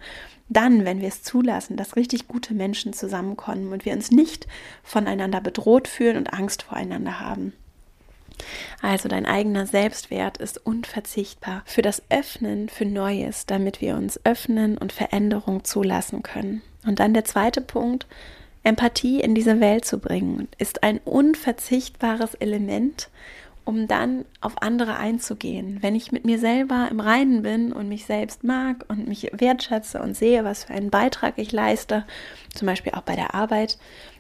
[0.52, 4.48] Dann, wenn wir es zulassen, dass richtig gute Menschen zusammenkommen und wir uns nicht
[4.84, 7.54] voneinander bedroht fühlen und Angst voreinander haben.
[8.82, 14.78] Also dein eigener Selbstwert ist unverzichtbar für das Öffnen für Neues, damit wir uns öffnen
[14.78, 16.62] und Veränderung zulassen können.
[16.86, 18.06] Und dann der zweite Punkt,
[18.64, 23.10] Empathie in diese Welt zu bringen, ist ein unverzichtbares Element,
[23.66, 25.78] um dann auf andere einzugehen.
[25.82, 30.02] Wenn ich mit mir selber im Reinen bin und mich selbst mag und mich wertschätze
[30.02, 32.06] und sehe, was für einen Beitrag ich leiste,
[32.54, 33.78] zum Beispiel auch bei der Arbeit,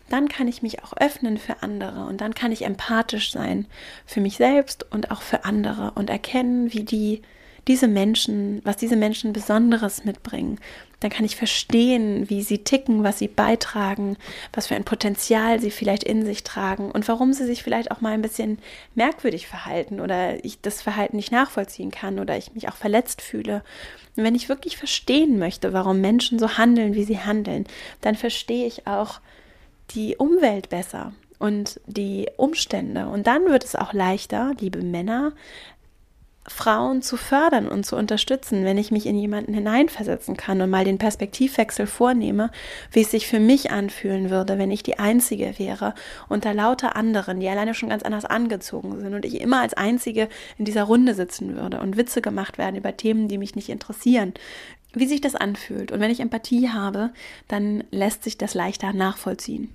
[0.10, 3.66] dann kann ich mich auch öffnen für andere und dann kann ich empathisch sein
[4.06, 7.22] für mich selbst und auch für andere und erkennen, wie die
[7.68, 10.60] diese Menschen, was diese Menschen Besonderes mitbringen,
[11.02, 14.18] dann kann ich verstehen, wie sie ticken, was sie beitragen,
[14.54, 18.02] was für ein Potenzial sie vielleicht in sich tragen und warum sie sich vielleicht auch
[18.02, 18.60] mal ein bisschen
[18.94, 23.64] merkwürdig verhalten oder ich das Verhalten nicht nachvollziehen kann oder ich mich auch verletzt fühle.
[24.16, 27.66] Und wenn ich wirklich verstehen möchte, warum Menschen so handeln, wie sie handeln,
[28.02, 29.22] dann verstehe ich auch
[29.96, 33.08] die Umwelt besser und die Umstände.
[33.08, 35.34] Und dann wird es auch leichter, liebe Männer,
[36.48, 40.84] Frauen zu fördern und zu unterstützen, wenn ich mich in jemanden hineinversetzen kann und mal
[40.84, 42.50] den Perspektivwechsel vornehme,
[42.92, 45.94] wie es sich für mich anfühlen würde, wenn ich die Einzige wäre
[46.30, 50.30] unter lauter anderen, die alleine schon ganz anders angezogen sind und ich immer als Einzige
[50.58, 54.34] in dieser Runde sitzen würde und Witze gemacht werden über Themen, die mich nicht interessieren,
[54.94, 55.92] wie sich das anfühlt.
[55.92, 57.12] Und wenn ich Empathie habe,
[57.48, 59.70] dann lässt sich das leichter nachvollziehen.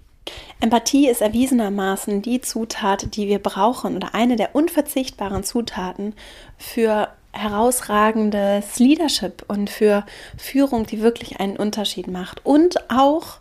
[0.61, 6.15] Empathie ist erwiesenermaßen die Zutat, die wir brauchen oder eine der unverzichtbaren Zutaten
[6.59, 10.05] für herausragendes Leadership und für
[10.39, 12.45] Führung, die wirklich einen Unterschied macht.
[12.45, 13.39] Und auch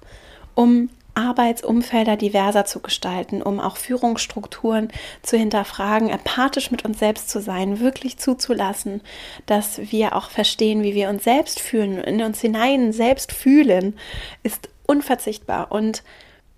[0.53, 4.89] um Arbeitsumfelder diverser zu gestalten, um auch Führungsstrukturen
[5.23, 9.01] zu hinterfragen, empathisch mit uns selbst zu sein, wirklich zuzulassen,
[9.45, 13.97] dass wir auch verstehen, wie wir uns selbst fühlen, in uns hinein selbst fühlen,
[14.43, 15.71] ist unverzichtbar.
[15.71, 16.03] Und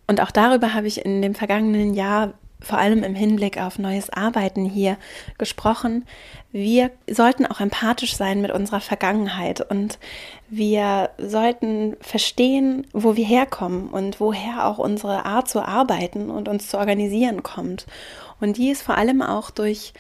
[0.08, 4.10] und auch darüber habe ich in dem vergangenen Jahr vor allem im Hinblick auf neues
[4.10, 4.98] Arbeiten hier
[5.38, 6.06] gesprochen.
[6.52, 10.00] Wir sollten auch empathisch sein mit unserer Vergangenheit und
[10.50, 16.68] wir sollten verstehen, wo wir herkommen und woher auch unsere Art zu arbeiten und uns
[16.68, 17.86] zu organisieren kommt.
[18.40, 19.94] Und die ist vor allem auch durch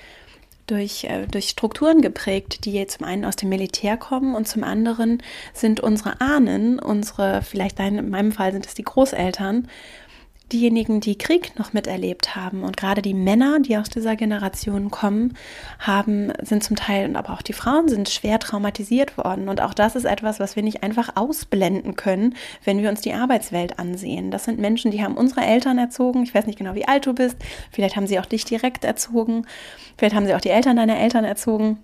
[0.67, 5.23] durch, äh, durch Strukturen geprägt, die zum einen aus dem Militär kommen und zum anderen
[5.53, 9.67] sind unsere Ahnen, unsere, vielleicht in meinem Fall sind es die Großeltern,
[10.51, 15.33] diejenigen, die Krieg noch miterlebt haben und gerade die Männer, die aus dieser Generation kommen,
[15.79, 19.49] haben, sind zum Teil und aber auch die Frauen sind schwer traumatisiert worden.
[19.49, 23.13] Und auch das ist etwas, was wir nicht einfach ausblenden können, wenn wir uns die
[23.13, 24.31] Arbeitswelt ansehen.
[24.31, 26.23] Das sind Menschen, die haben unsere Eltern erzogen.
[26.23, 27.37] Ich weiß nicht genau, wie alt du bist.
[27.71, 29.45] Vielleicht haben sie auch dich direkt erzogen.
[29.97, 31.79] Vielleicht haben sie auch die Eltern deiner Eltern erzogen.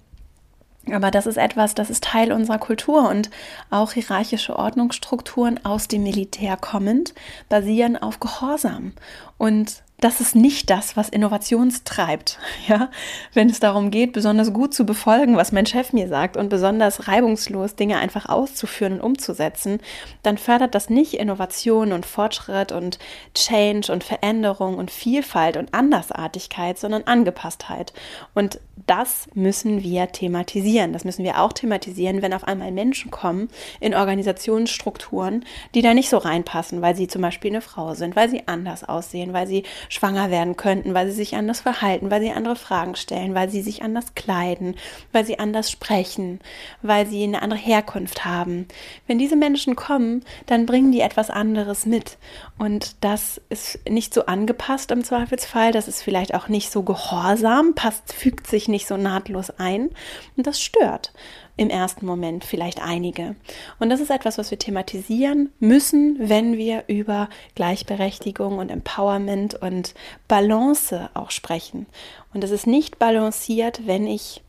[0.92, 3.30] Aber das ist etwas, das ist Teil unserer Kultur und
[3.70, 7.14] auch hierarchische Ordnungsstrukturen aus dem Militär kommend
[7.48, 8.92] basieren auf Gehorsam.
[9.38, 12.38] Und das ist nicht das, was Innovationstreibt.
[12.68, 12.90] Ja,
[13.34, 17.10] wenn es darum geht, besonders gut zu befolgen, was mein Chef mir sagt und besonders
[17.10, 19.80] reibungslos Dinge einfach auszuführen und umzusetzen,
[20.24, 23.00] dann fördert das nicht Innovation und Fortschritt und
[23.34, 27.92] Change und Veränderung und Vielfalt und Andersartigkeit, sondern Angepasstheit.
[28.34, 30.94] Und das müssen wir thematisieren.
[30.94, 36.10] Das müssen wir auch thematisieren, wenn auf einmal Menschen kommen in Organisationsstrukturen, die da nicht
[36.10, 39.64] so reinpassen, weil sie zum Beispiel eine Frau sind, weil sie anders aussehen, weil sie
[39.90, 43.62] schwanger werden könnten, weil sie sich anders verhalten, weil sie andere Fragen stellen, weil sie
[43.62, 44.76] sich anders kleiden,
[45.12, 46.40] weil sie anders sprechen,
[46.82, 48.68] weil sie eine andere Herkunft haben.
[49.06, 52.18] Wenn diese Menschen kommen, dann bringen die etwas anderes mit.
[52.58, 57.74] Und das ist nicht so angepasst im Zweifelsfall, das ist vielleicht auch nicht so gehorsam,
[57.74, 59.90] passt, fügt sich nicht so nahtlos ein
[60.38, 61.14] und das stört
[61.58, 63.36] im ersten Moment vielleicht einige.
[63.80, 69.94] Und das ist etwas, was wir thematisieren müssen, wenn wir über Gleichberechtigung und Empowerment und
[70.28, 71.86] Balance auch sprechen.
[72.34, 74.42] Und es ist nicht balanciert, wenn ich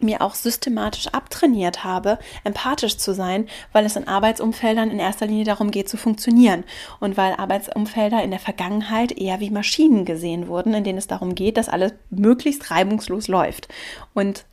[0.00, 5.44] mir auch systematisch abtrainiert habe, empathisch zu sein, weil es in Arbeitsumfeldern in erster Linie
[5.44, 6.64] darum geht zu funktionieren
[7.00, 11.34] und weil Arbeitsumfelder in der Vergangenheit eher wie Maschinen gesehen wurden, in denen es darum
[11.34, 13.68] geht, dass alles möglichst reibungslos läuft.
[14.14, 14.44] Und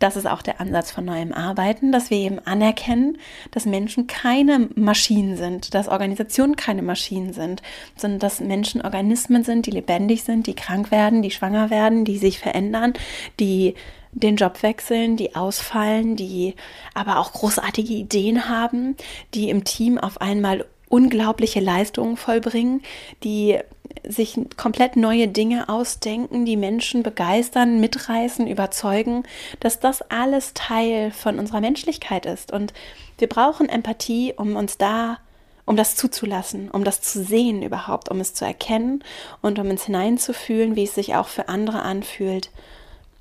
[0.00, 3.18] das ist auch der Ansatz von neuem Arbeiten, dass wir eben anerkennen,
[3.50, 7.60] dass Menschen keine Maschinen sind, dass Organisationen keine Maschinen sind,
[7.96, 12.16] sondern dass Menschen Organismen sind, die lebendig sind, die krank werden, die schwanger werden, die
[12.16, 12.94] sich verändern,
[13.38, 13.74] die
[14.12, 16.54] den Job wechseln, die ausfallen, die
[16.94, 18.96] aber auch großartige Ideen haben,
[19.34, 22.82] die im Team auf einmal unglaubliche Leistungen vollbringen,
[23.22, 23.58] die
[24.06, 29.24] sich komplett neue Dinge ausdenken, die Menschen begeistern, mitreißen, überzeugen,
[29.60, 32.52] dass das alles Teil von unserer Menschlichkeit ist.
[32.52, 32.72] Und
[33.18, 35.18] wir brauchen Empathie, um uns da,
[35.64, 39.04] um das zuzulassen, um das zu sehen überhaupt, um es zu erkennen
[39.42, 42.50] und um uns hineinzufühlen, wie es sich auch für andere anfühlt,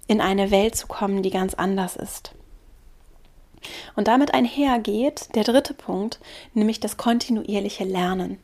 [0.10, 2.34] in eine Welt zu kommen, die ganz anders ist.
[3.96, 6.20] Und damit einhergeht der dritte Punkt,
[6.54, 8.40] nämlich das kontinuierliche Lernen.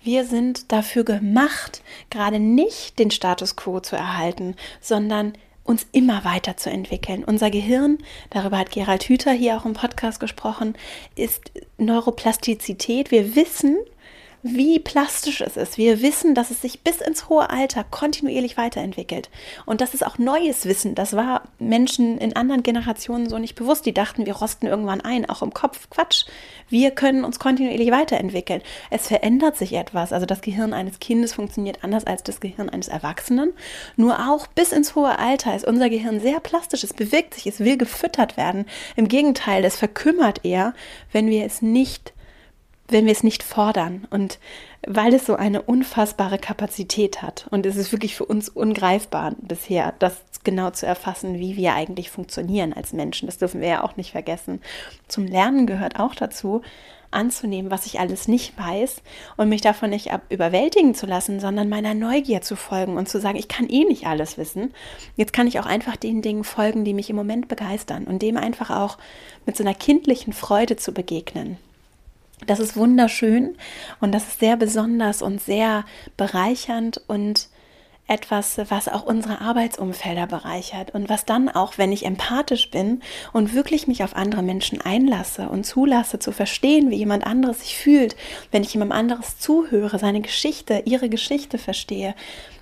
[0.00, 5.32] Wir sind dafür gemacht, gerade nicht den Status quo zu erhalten, sondern
[5.64, 7.24] uns immer weiterzuentwickeln.
[7.24, 7.98] Unser Gehirn,
[8.30, 10.76] darüber hat Gerald Hüther hier auch im Podcast gesprochen,
[11.16, 13.10] ist Neuroplastizität.
[13.10, 13.76] Wir wissen,
[14.54, 15.78] wie plastisch es ist.
[15.78, 19.30] Wir wissen, dass es sich bis ins hohe Alter kontinuierlich weiterentwickelt.
[19.66, 20.94] Und das ist auch neues Wissen.
[20.94, 23.86] Das war Menschen in anderen Generationen so nicht bewusst.
[23.86, 25.88] Die dachten, wir rosten irgendwann ein, auch im Kopf.
[25.90, 26.26] Quatsch.
[26.68, 28.62] Wir können uns kontinuierlich weiterentwickeln.
[28.90, 30.12] Es verändert sich etwas.
[30.12, 33.52] Also das Gehirn eines Kindes funktioniert anders als das Gehirn eines Erwachsenen.
[33.96, 36.84] Nur auch bis ins hohe Alter ist unser Gehirn sehr plastisch.
[36.84, 38.66] Es bewegt sich, es will gefüttert werden.
[38.96, 40.74] Im Gegenteil, es verkümmert eher,
[41.12, 42.12] wenn wir es nicht
[42.88, 44.38] wenn wir es nicht fordern und
[44.86, 47.46] weil es so eine unfassbare Kapazität hat.
[47.50, 52.10] Und es ist wirklich für uns ungreifbar bisher, das genau zu erfassen, wie wir eigentlich
[52.10, 53.26] funktionieren als Menschen.
[53.26, 54.60] Das dürfen wir ja auch nicht vergessen.
[55.08, 56.62] Zum Lernen gehört auch dazu,
[57.10, 59.02] anzunehmen, was ich alles nicht weiß
[59.36, 63.38] und mich davon nicht überwältigen zu lassen, sondern meiner Neugier zu folgen und zu sagen,
[63.38, 64.74] ich kann eh nicht alles wissen.
[65.16, 68.36] Jetzt kann ich auch einfach den Dingen folgen, die mich im Moment begeistern und dem
[68.36, 68.98] einfach auch
[69.46, 71.56] mit so einer kindlichen Freude zu begegnen.
[72.46, 73.56] Das ist wunderschön
[74.00, 75.84] und das ist sehr besonders und sehr
[76.16, 77.48] bereichernd und
[78.08, 83.52] etwas, was auch unsere Arbeitsumfelder bereichert und was dann auch, wenn ich empathisch bin und
[83.52, 88.16] wirklich mich auf andere Menschen einlasse und zulasse zu verstehen, wie jemand anderes sich fühlt,
[88.50, 92.14] wenn ich jemand anderes zuhöre, seine Geschichte, ihre Geschichte verstehe,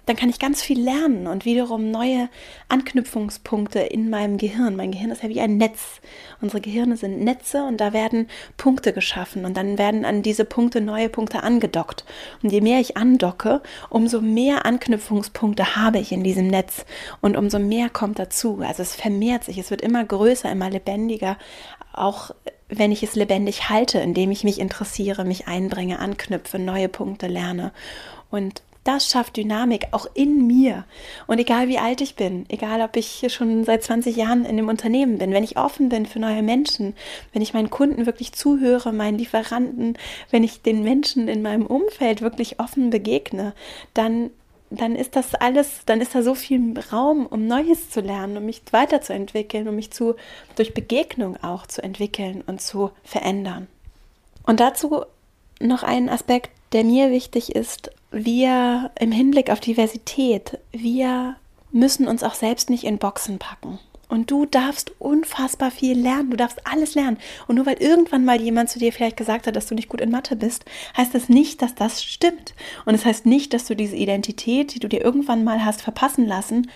[0.07, 2.29] dann kann ich ganz viel lernen und wiederum neue
[2.69, 4.77] Anknüpfungspunkte in meinem Gehirn.
[4.77, 6.01] Mein Gehirn ist ja wie ein Netz.
[6.41, 10.81] Unsere Gehirne sind Netze und da werden Punkte geschaffen und dann werden an diese Punkte
[10.81, 12.05] neue Punkte angedockt.
[12.43, 16.87] Und je mehr ich andocke, umso mehr Anknüpfungspunkte habe ich in diesem Netz
[17.21, 18.61] und umso mehr kommt dazu.
[18.65, 21.37] Also es vermehrt sich, es wird immer größer, immer lebendiger,
[21.93, 22.31] auch
[22.69, 27.73] wenn ich es lebendig halte, indem ich mich interessiere, mich einbringe, anknüpfe, neue Punkte lerne.
[28.31, 30.85] Und das schafft Dynamik auch in mir.
[31.27, 34.69] Und egal wie alt ich bin, egal ob ich schon seit 20 Jahren in dem
[34.69, 36.95] Unternehmen bin, wenn ich offen bin für neue Menschen,
[37.33, 39.99] wenn ich meinen Kunden wirklich zuhöre, meinen Lieferanten,
[40.31, 43.55] wenn ich den Menschen in meinem Umfeld wirklich offen begegne,
[43.95, 44.31] dann
[44.69, 48.47] dann ist das alles, dann ist da so viel Raum, um Neues zu lernen, um
[48.47, 50.17] mich weiterzuentwickeln, um mich zu
[50.57, 53.69] durch Begegnung auch zu entwickeln und zu verändern.
[54.45, 55.05] Und dazu
[55.61, 61.37] noch ein Aspekt, der mir wichtig ist, wir im Hinblick auf Diversität, wir
[61.73, 63.79] müssen uns auch selbst nicht in Boxen packen.
[64.09, 66.31] Und du darfst unfassbar viel lernen.
[66.31, 67.19] Du darfst alles lernen.
[67.49, 70.01] Und nur weil irgendwann mal jemand zu dir vielleicht gesagt hat, dass du nicht gut
[70.01, 70.65] in Mathe bist,
[70.97, 72.55] heißt das nicht, dass das stimmt.
[72.85, 75.83] Und es das heißt nicht, dass du diese Identität, die du dir irgendwann mal hast
[75.83, 76.71] verpassen lassen,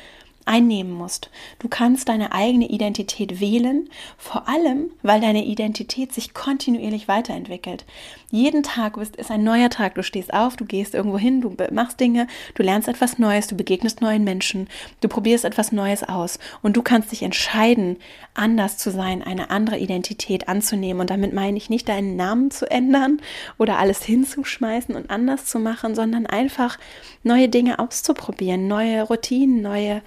[0.47, 1.31] einnehmen musst.
[1.59, 7.85] Du kannst deine eigene Identität wählen, vor allem, weil deine Identität sich kontinuierlich weiterentwickelt.
[8.31, 9.97] Jeden Tag ist ein neuer Tag.
[9.97, 13.57] Du stehst auf, du gehst irgendwo hin, du machst Dinge, du lernst etwas Neues, du
[13.57, 14.69] begegnest neuen Menschen,
[15.01, 17.97] du probierst etwas Neues aus und du kannst dich entscheiden,
[18.35, 21.01] anders zu sein, eine andere Identität anzunehmen.
[21.01, 23.21] Und damit meine ich nicht deinen Namen zu ändern
[23.59, 26.79] oder alles hinzuschmeißen und anders zu machen, sondern einfach
[27.25, 30.03] neue Dinge auszuprobieren, neue Routinen, neue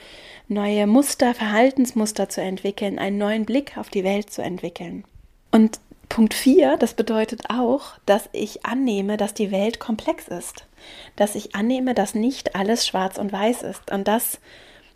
[0.54, 5.04] neue Muster, Verhaltensmuster zu entwickeln, einen neuen Blick auf die Welt zu entwickeln.
[5.52, 10.66] Und Punkt 4, das bedeutet auch, dass ich annehme, dass die Welt komplex ist.
[11.16, 13.92] Dass ich annehme, dass nicht alles schwarz und weiß ist.
[13.92, 14.40] Und das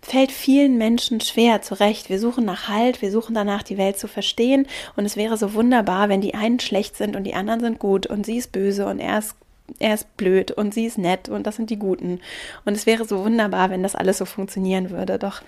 [0.02, 2.10] fällt vielen Menschen schwer, zurecht.
[2.10, 4.68] Wir suchen nach Halt, wir suchen danach, die Welt zu verstehen.
[4.96, 8.06] Und es wäre so wunderbar, wenn die einen schlecht sind und die anderen sind gut
[8.08, 9.36] und sie ist böse und er ist
[9.80, 12.20] er ist blöd und sie ist nett und das sind die Guten.
[12.66, 15.20] Und es wäre so wunderbar, wenn das alles so funktionieren würde.
[15.20, 15.42] Doch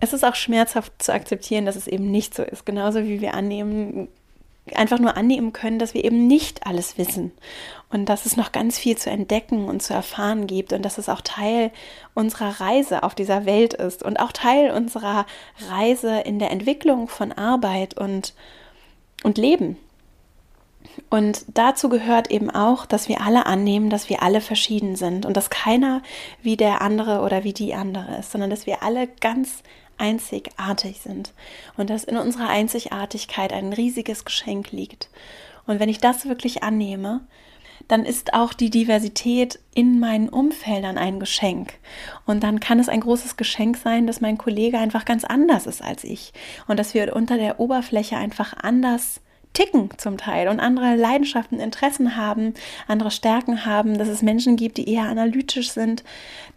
[0.00, 2.64] es ist auch schmerzhaft zu akzeptieren, dass es eben nicht so ist.
[2.64, 4.08] Genauso wie wir annehmen,
[4.74, 7.32] einfach nur annehmen können, dass wir eben nicht alles wissen
[7.90, 11.08] und dass es noch ganz viel zu entdecken und zu erfahren gibt und dass es
[11.08, 11.70] auch Teil
[12.14, 15.26] unserer Reise auf dieser Welt ist und auch Teil unserer
[15.68, 18.34] Reise in der Entwicklung von Arbeit und,
[19.22, 19.76] und Leben.
[21.08, 25.36] Und dazu gehört eben auch, dass wir alle annehmen, dass wir alle verschieden sind und
[25.36, 26.02] dass keiner
[26.42, 29.62] wie der andere oder wie die andere ist, sondern dass wir alle ganz
[29.98, 31.32] einzigartig sind
[31.76, 35.10] und dass in unserer Einzigartigkeit ein riesiges Geschenk liegt.
[35.66, 37.20] Und wenn ich das wirklich annehme,
[37.88, 41.74] dann ist auch die Diversität in meinen Umfeldern ein Geschenk.
[42.24, 45.82] Und dann kann es ein großes Geschenk sein, dass mein Kollege einfach ganz anders ist
[45.82, 46.32] als ich
[46.68, 49.20] und dass wir unter der Oberfläche einfach anders
[49.52, 52.54] ticken zum Teil und andere Leidenschaften, Interessen haben,
[52.86, 56.04] andere Stärken haben, dass es Menschen gibt, die eher analytisch sind,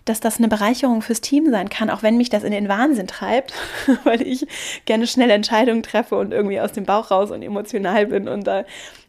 [0.05, 3.07] dass das eine Bereicherung fürs Team sein kann, auch wenn mich das in den Wahnsinn
[3.07, 3.53] treibt,
[4.03, 4.45] weil ich
[4.85, 8.65] gerne schnell Entscheidungen treffe und irgendwie aus dem Bauch raus und emotional bin und da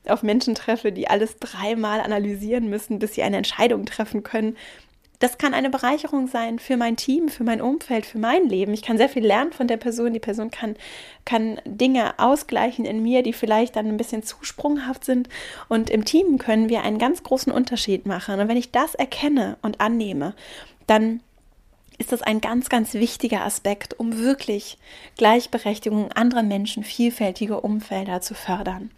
[0.06, 4.56] auf Menschen treffe, die alles dreimal analysieren müssen, bis sie eine Entscheidung treffen können
[5.20, 8.74] das kann eine Bereicherung sein für mein Team, für mein Umfeld, für mein Leben.
[8.74, 10.12] Ich kann sehr viel lernen von der Person.
[10.12, 10.76] Die Person kann,
[11.24, 15.28] kann Dinge ausgleichen in mir, die vielleicht dann ein bisschen zu sprunghaft sind.
[15.68, 18.40] Und im Team können wir einen ganz großen Unterschied machen.
[18.40, 20.34] Und wenn ich das erkenne und annehme,
[20.86, 21.20] dann
[21.98, 24.78] ist das ein ganz, ganz wichtiger Aspekt, um wirklich
[25.16, 28.90] Gleichberechtigung anderer Menschen, vielfältige Umfelder zu fördern.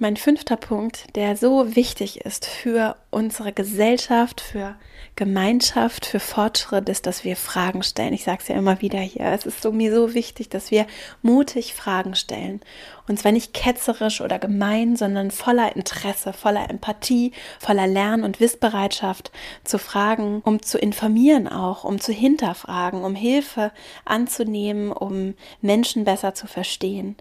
[0.00, 4.74] Mein fünfter Punkt, der so wichtig ist für unsere Gesellschaft, für
[5.14, 8.14] Gemeinschaft, für Fortschritt, ist, dass wir Fragen stellen.
[8.14, 9.26] Ich sage es ja immer wieder hier.
[9.26, 10.86] Es ist so, mir so wichtig, dass wir
[11.20, 12.60] mutig Fragen stellen.
[13.08, 19.30] Und zwar nicht ketzerisch oder gemein, sondern voller Interesse, voller Empathie, voller Lern- und Wissbereitschaft
[19.64, 23.70] zu fragen, um zu informieren auch, um zu hinterfragen, um Hilfe
[24.06, 27.16] anzunehmen, um Menschen besser zu verstehen.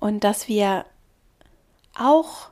[0.00, 0.84] Und dass wir
[1.94, 2.50] auch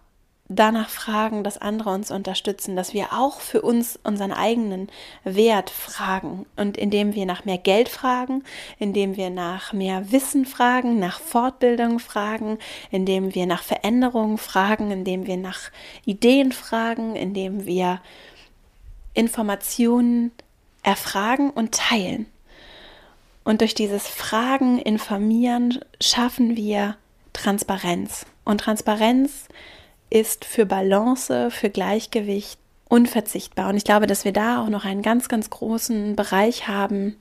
[0.49, 4.89] danach fragen, dass andere uns unterstützen, dass wir auch für uns unseren eigenen
[5.22, 8.43] Wert fragen und indem wir nach mehr Geld fragen,
[8.78, 12.59] indem wir nach mehr Wissen fragen, nach Fortbildung fragen,
[12.91, 15.70] indem wir nach Veränderungen fragen, indem wir nach
[16.07, 18.01] Ideen fragen, indem wir
[19.12, 20.32] Informationen
[20.82, 22.26] erfragen und teilen.
[23.45, 26.97] Und durch dieses Fragen, Informieren schaffen wir
[27.32, 28.26] Transparenz.
[28.49, 29.46] Und Transparenz
[30.09, 33.68] ist für Balance, für Gleichgewicht unverzichtbar.
[33.68, 37.18] Und ich glaube, dass wir da auch noch einen ganz, ganz großen Bereich haben,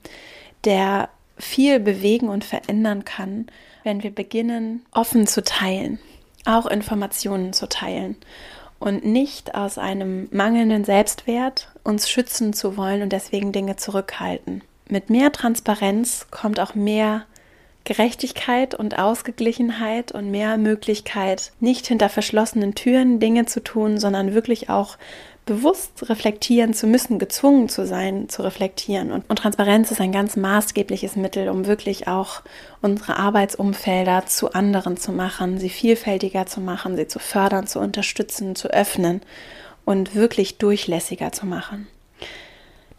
[0.64, 3.48] der viel bewegen und verändern kann,
[3.84, 5.98] wenn wir beginnen, offen zu teilen,
[6.46, 8.16] auch Informationen zu teilen
[8.78, 14.62] und nicht aus einem mangelnden Selbstwert uns schützen zu wollen und deswegen Dinge zurückhalten.
[14.88, 17.26] Mit mehr Transparenz kommt auch mehr
[17.88, 24.68] Gerechtigkeit und Ausgeglichenheit und mehr Möglichkeit, nicht hinter verschlossenen Türen Dinge zu tun, sondern wirklich
[24.68, 24.98] auch
[25.46, 29.10] bewusst reflektieren zu müssen, gezwungen zu sein, zu reflektieren.
[29.10, 32.42] Und, und, Transparenz ist ein ganz maßgebliches Mittel, um wirklich auch
[32.82, 38.54] unsere Arbeitsumfelder zu anderen zu machen, sie vielfältiger zu machen, sie zu fördern, zu unterstützen,
[38.54, 39.22] zu öffnen
[39.86, 41.88] und wirklich durchlässiger zu machen.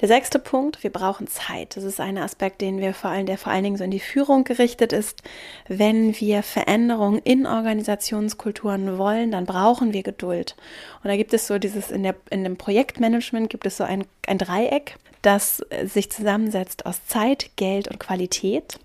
[0.02, 1.76] Der sechste Punkt, wir brauchen Zeit.
[1.76, 4.00] Das ist ein Aspekt, den wir vor allem, der vor allen Dingen so in die
[4.00, 5.24] Führung gerichtet ist.
[5.68, 10.56] Wenn wir Veränderungen in Organisationskulturen wollen, dann brauchen wir Geduld.
[11.04, 14.06] Und da gibt es so dieses, in, der, in dem Projektmanagement gibt es so ein,
[14.26, 18.80] ein Dreieck, das sich zusammensetzt aus Zeit, Geld und Qualität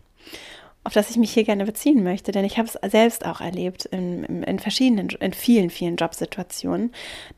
[0.84, 3.86] auf das ich mich hier gerne beziehen möchte, denn ich habe es selbst auch erlebt
[3.86, 6.92] in, in, verschiedenen, in vielen, vielen Jobsituationen,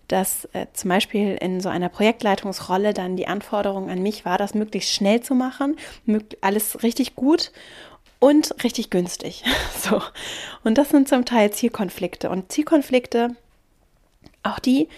[0.09, 4.55] dass äh, zum Beispiel in so einer Projektleitungsrolle dann die Anforderung an mich war, das
[4.55, 5.77] möglichst schnell zu machen,
[6.41, 7.53] alles richtig gut
[8.19, 9.45] und richtig günstig.
[9.81, 10.03] so.
[10.65, 12.31] Und das sind zum Teil Zielkonflikte.
[12.31, 13.37] Und Zielkonflikte,
[14.43, 14.89] auch die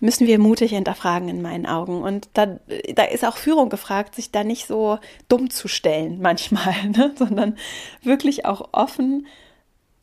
[0.00, 2.02] müssen wir mutig hinterfragen in meinen Augen.
[2.02, 2.58] Und da,
[2.94, 7.12] da ist auch Führung gefragt, sich da nicht so dumm zu stellen manchmal, ne?
[7.16, 7.56] sondern
[8.02, 9.26] wirklich auch offen,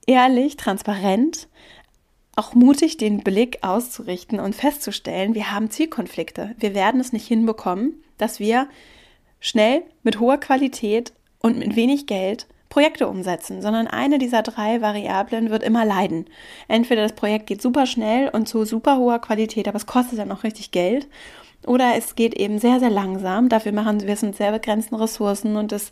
[0.07, 1.47] ehrlich, transparent,
[2.35, 6.53] auch mutig den Blick auszurichten und festzustellen, wir haben Zielkonflikte.
[6.59, 8.67] Wir werden es nicht hinbekommen, dass wir
[9.39, 15.49] schnell mit hoher Qualität und mit wenig Geld Projekte umsetzen, sondern eine dieser drei Variablen
[15.49, 16.25] wird immer leiden.
[16.67, 20.29] Entweder das Projekt geht super schnell und zu super hoher Qualität, aber es kostet dann
[20.29, 21.07] auch richtig Geld.
[21.65, 23.47] Oder es geht eben sehr, sehr langsam.
[23.47, 25.91] Dafür machen wir es mit sehr begrenzten Ressourcen und es,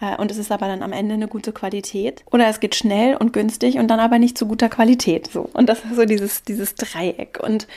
[0.00, 2.24] äh, und es ist aber dann am Ende eine gute Qualität.
[2.32, 5.30] Oder es geht schnell und günstig und dann aber nicht zu guter Qualität.
[5.32, 5.48] So.
[5.52, 7.38] Und das ist so dieses, dieses Dreieck.
[7.40, 7.68] Und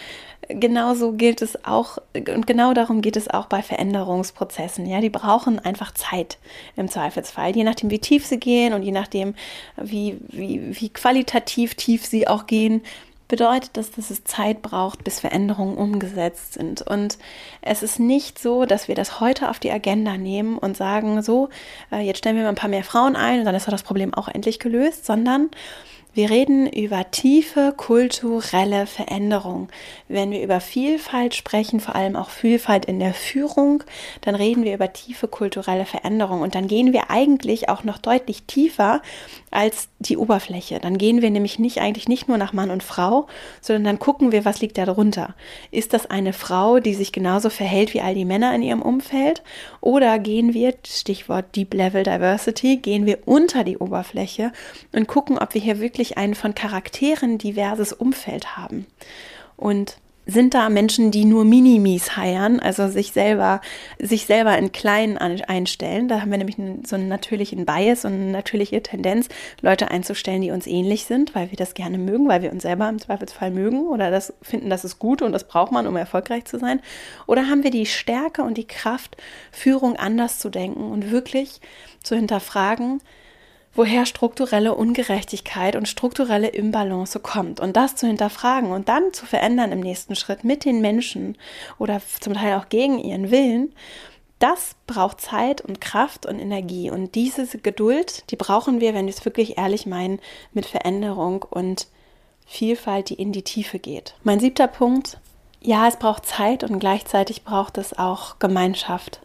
[0.49, 4.85] genauso gilt es auch, und genau darum geht es auch bei Veränderungsprozessen.
[4.85, 6.37] Ja, die brauchen einfach Zeit
[6.75, 9.35] im Zweifelsfall, je nachdem, wie tief sie gehen und je nachdem,
[9.75, 12.81] wie, wie, wie qualitativ tief sie auch gehen,
[13.27, 16.81] bedeutet das, dass es Zeit braucht, bis Veränderungen umgesetzt sind.
[16.81, 17.17] Und
[17.61, 21.49] es ist nicht so, dass wir das heute auf die Agenda nehmen und sagen, so,
[21.91, 24.13] äh, jetzt stellen wir mal ein paar mehr Frauen ein und dann ist das Problem
[24.13, 25.49] auch endlich gelöst, sondern
[26.17, 29.69] wir reden über tiefe kulturelle Veränderung.
[30.07, 33.83] Wenn wir über Vielfalt sprechen, vor allem auch Vielfalt in der Führung,
[34.21, 36.41] dann reden wir über tiefe kulturelle Veränderung.
[36.41, 39.03] Und dann gehen wir eigentlich auch noch deutlich tiefer
[39.51, 40.79] als die Oberfläche.
[40.79, 43.27] Dann gehen wir nämlich nicht eigentlich nicht nur nach Mann und Frau,
[43.61, 45.35] sondern dann gucken wir, was liegt da drunter.
[45.71, 49.41] Ist das eine Frau, die sich genauso verhält wie all die Männer in ihrem Umfeld?
[49.81, 54.51] Oder gehen wir, Stichwort Deep Level Diversity, gehen wir unter die Oberfläche
[54.93, 58.85] und gucken, ob wir hier wirklich ein von Charakteren diverses Umfeld haben?
[59.55, 63.61] Und sind da Menschen, die nur Minimis heiern, also sich selber,
[63.97, 66.09] sich selber in kleinen einstellen.
[66.09, 69.29] Da haben wir nämlich so einen natürlichen Bias und eine natürliche Tendenz,
[69.61, 72.89] Leute einzustellen, die uns ähnlich sind, weil wir das gerne mögen, weil wir uns selber
[72.89, 76.45] im Zweifelsfall mögen oder das finden, das ist gut und das braucht man, um erfolgreich
[76.45, 76.81] zu sein.
[77.25, 79.15] Oder haben wir die Stärke und die Kraft,
[79.51, 81.61] Führung anders zu denken und wirklich
[82.03, 83.01] zu hinterfragen,
[83.77, 89.71] woher strukturelle Ungerechtigkeit und strukturelle Imbalance kommt und das zu hinterfragen und dann zu verändern
[89.71, 91.37] im nächsten Schritt mit den Menschen
[91.77, 93.73] oder zum Teil auch gegen ihren Willen,
[94.39, 99.13] das braucht Zeit und Kraft und Energie und diese Geduld, die brauchen wir, wenn wir
[99.13, 100.19] es wirklich ehrlich meinen,
[100.53, 101.87] mit Veränderung und
[102.45, 104.15] Vielfalt, die in die Tiefe geht.
[104.23, 105.19] Mein siebter Punkt,
[105.61, 109.21] ja, es braucht Zeit und gleichzeitig braucht es auch Gemeinschaft.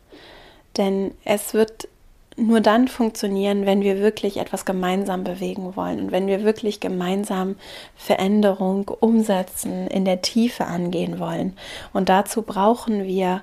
[0.77, 1.89] Denn es wird
[2.37, 7.57] nur dann funktionieren, wenn wir wirklich etwas gemeinsam bewegen wollen und wenn wir wirklich gemeinsam
[7.95, 11.57] Veränderung umsetzen, in der Tiefe angehen wollen.
[11.93, 13.43] Und dazu brauchen wir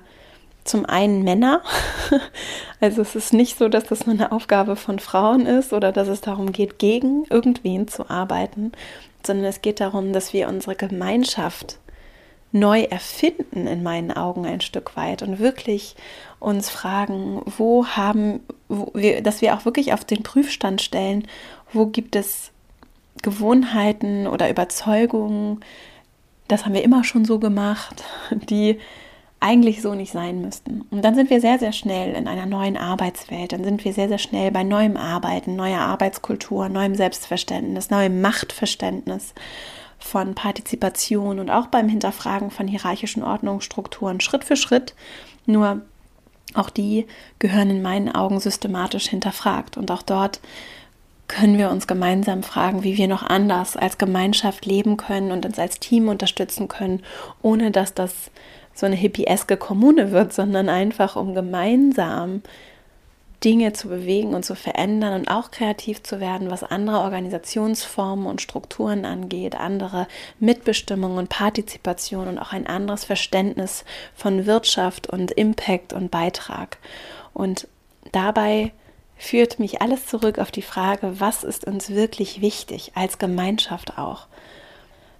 [0.64, 1.62] zum einen Männer.
[2.82, 6.08] Also es ist nicht so, dass das nur eine Aufgabe von Frauen ist oder dass
[6.08, 8.72] es darum geht, gegen irgendwen zu arbeiten,
[9.22, 11.78] sondern es geht darum, dass wir unsere Gemeinschaft
[12.52, 15.94] neu erfinden in meinen Augen ein Stück weit und wirklich
[16.40, 21.26] uns fragen, wo haben wo wir, dass wir auch wirklich auf den Prüfstand stellen,
[21.72, 22.52] wo gibt es
[23.22, 25.60] Gewohnheiten oder Überzeugungen,
[26.48, 28.78] das haben wir immer schon so gemacht, die
[29.42, 30.82] eigentlich so nicht sein müssten.
[30.90, 33.52] Und dann sind wir sehr, sehr schnell in einer neuen Arbeitswelt.
[33.52, 39.34] Dann sind wir sehr, sehr schnell bei neuem Arbeiten, neuer Arbeitskultur, neuem Selbstverständnis, neuem Machtverständnis
[39.98, 44.94] von Partizipation und auch beim Hinterfragen von hierarchischen Ordnungsstrukturen Schritt für Schritt.
[45.46, 45.80] Nur
[46.54, 47.06] auch die
[47.38, 49.76] gehören in meinen Augen systematisch hinterfragt.
[49.76, 50.40] Und auch dort
[51.28, 55.58] können wir uns gemeinsam fragen, wie wir noch anders als Gemeinschaft leben können und uns
[55.58, 57.02] als Team unterstützen können,
[57.40, 58.30] ohne dass das
[58.74, 62.42] so eine hippieske Kommune wird, sondern einfach um gemeinsam
[63.44, 68.42] Dinge zu bewegen und zu verändern und auch kreativ zu werden, was andere Organisationsformen und
[68.42, 70.06] Strukturen angeht, andere
[70.38, 73.84] Mitbestimmung und Partizipation und auch ein anderes Verständnis
[74.14, 76.78] von Wirtschaft und Impact und Beitrag.
[77.32, 77.66] Und
[78.12, 78.72] dabei
[79.16, 84.26] führt mich alles zurück auf die Frage, was ist uns wirklich wichtig als Gemeinschaft auch.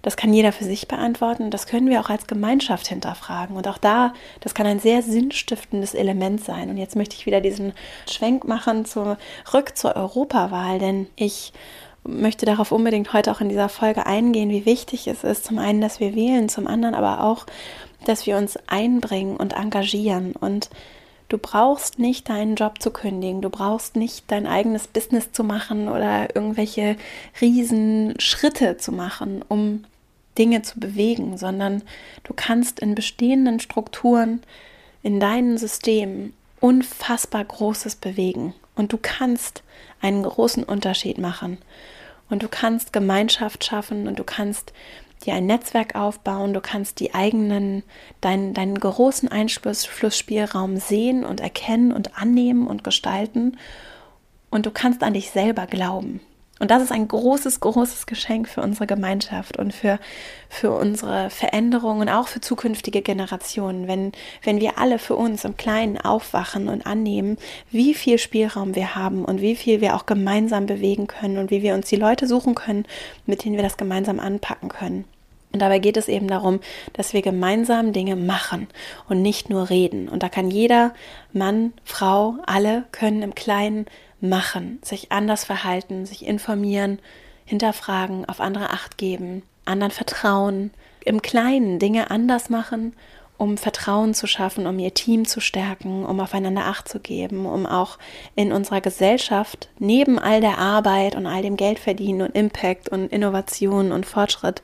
[0.01, 1.51] Das kann jeder für sich beantworten.
[1.51, 3.55] Das können wir auch als Gemeinschaft hinterfragen.
[3.55, 6.69] Und auch da, das kann ein sehr sinnstiftendes Element sein.
[6.69, 7.73] Und jetzt möchte ich wieder diesen
[8.09, 11.53] Schwenk machen zurück zur Europawahl, denn ich
[12.03, 15.81] möchte darauf unbedingt heute auch in dieser Folge eingehen, wie wichtig es ist, zum einen,
[15.81, 17.45] dass wir wählen, zum anderen aber auch,
[18.05, 20.33] dass wir uns einbringen und engagieren.
[20.33, 20.69] Und
[21.31, 25.87] Du brauchst nicht deinen Job zu kündigen, du brauchst nicht dein eigenes Business zu machen
[25.87, 26.97] oder irgendwelche
[27.39, 29.85] riesen Schritte zu machen, um
[30.37, 31.83] Dinge zu bewegen, sondern
[32.23, 34.41] du kannst in bestehenden Strukturen,
[35.03, 38.53] in deinen Systemen unfassbar Großes bewegen.
[38.75, 39.63] Und du kannst
[39.99, 41.57] einen großen Unterschied machen.
[42.29, 44.71] Und du kannst Gemeinschaft schaffen und du kannst
[45.25, 47.83] dir ein Netzwerk aufbauen, du kannst die eigenen,
[48.21, 53.57] deinen, deinen großen Einflussspielraum sehen und erkennen und annehmen und gestalten.
[54.49, 56.21] Und du kannst an dich selber glauben.
[56.61, 59.97] Und das ist ein großes, großes Geschenk für unsere Gemeinschaft und für,
[60.47, 64.11] für unsere Veränderungen, auch für zukünftige Generationen, wenn,
[64.43, 67.37] wenn wir alle für uns im Kleinen aufwachen und annehmen,
[67.71, 71.63] wie viel Spielraum wir haben und wie viel wir auch gemeinsam bewegen können und wie
[71.63, 72.85] wir uns die Leute suchen können,
[73.25, 75.05] mit denen wir das gemeinsam anpacken können.
[75.53, 76.59] Und dabei geht es eben darum,
[76.93, 78.67] dass wir gemeinsam Dinge machen
[79.09, 80.07] und nicht nur reden.
[80.07, 80.93] Und da kann jeder
[81.33, 83.87] Mann, Frau, alle können im Kleinen
[84.21, 86.99] machen, sich anders verhalten, sich informieren,
[87.45, 90.71] hinterfragen, auf andere Acht geben, anderen vertrauen,
[91.03, 92.93] im Kleinen Dinge anders machen,
[93.37, 97.65] um Vertrauen zu schaffen, um ihr Team zu stärken, um aufeinander Acht zu geben, um
[97.65, 97.97] auch
[98.35, 103.91] in unserer Gesellschaft neben all der Arbeit und all dem Geldverdienen und Impact und Innovation
[103.91, 104.61] und Fortschritt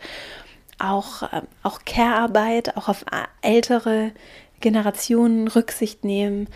[0.78, 3.04] auch, äh, auch Care-Arbeit, auch auf
[3.42, 4.12] ältere
[4.60, 6.48] Generationen Rücksicht nehmen,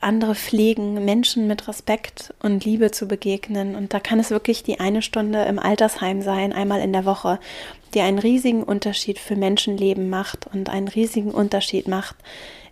[0.00, 3.74] andere pflegen, Menschen mit Respekt und Liebe zu begegnen.
[3.74, 7.40] Und da kann es wirklich die eine Stunde im Altersheim sein, einmal in der Woche,
[7.94, 12.16] die einen riesigen Unterschied für Menschenleben macht und einen riesigen Unterschied macht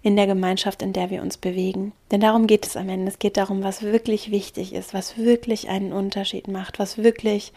[0.02, 1.92] in der Gemeinschaft, in der wir uns bewegen.
[2.10, 3.10] Denn darum geht es am Ende.
[3.10, 7.52] Es geht darum, was wirklich wichtig ist, was wirklich einen Unterschied macht, was wirklich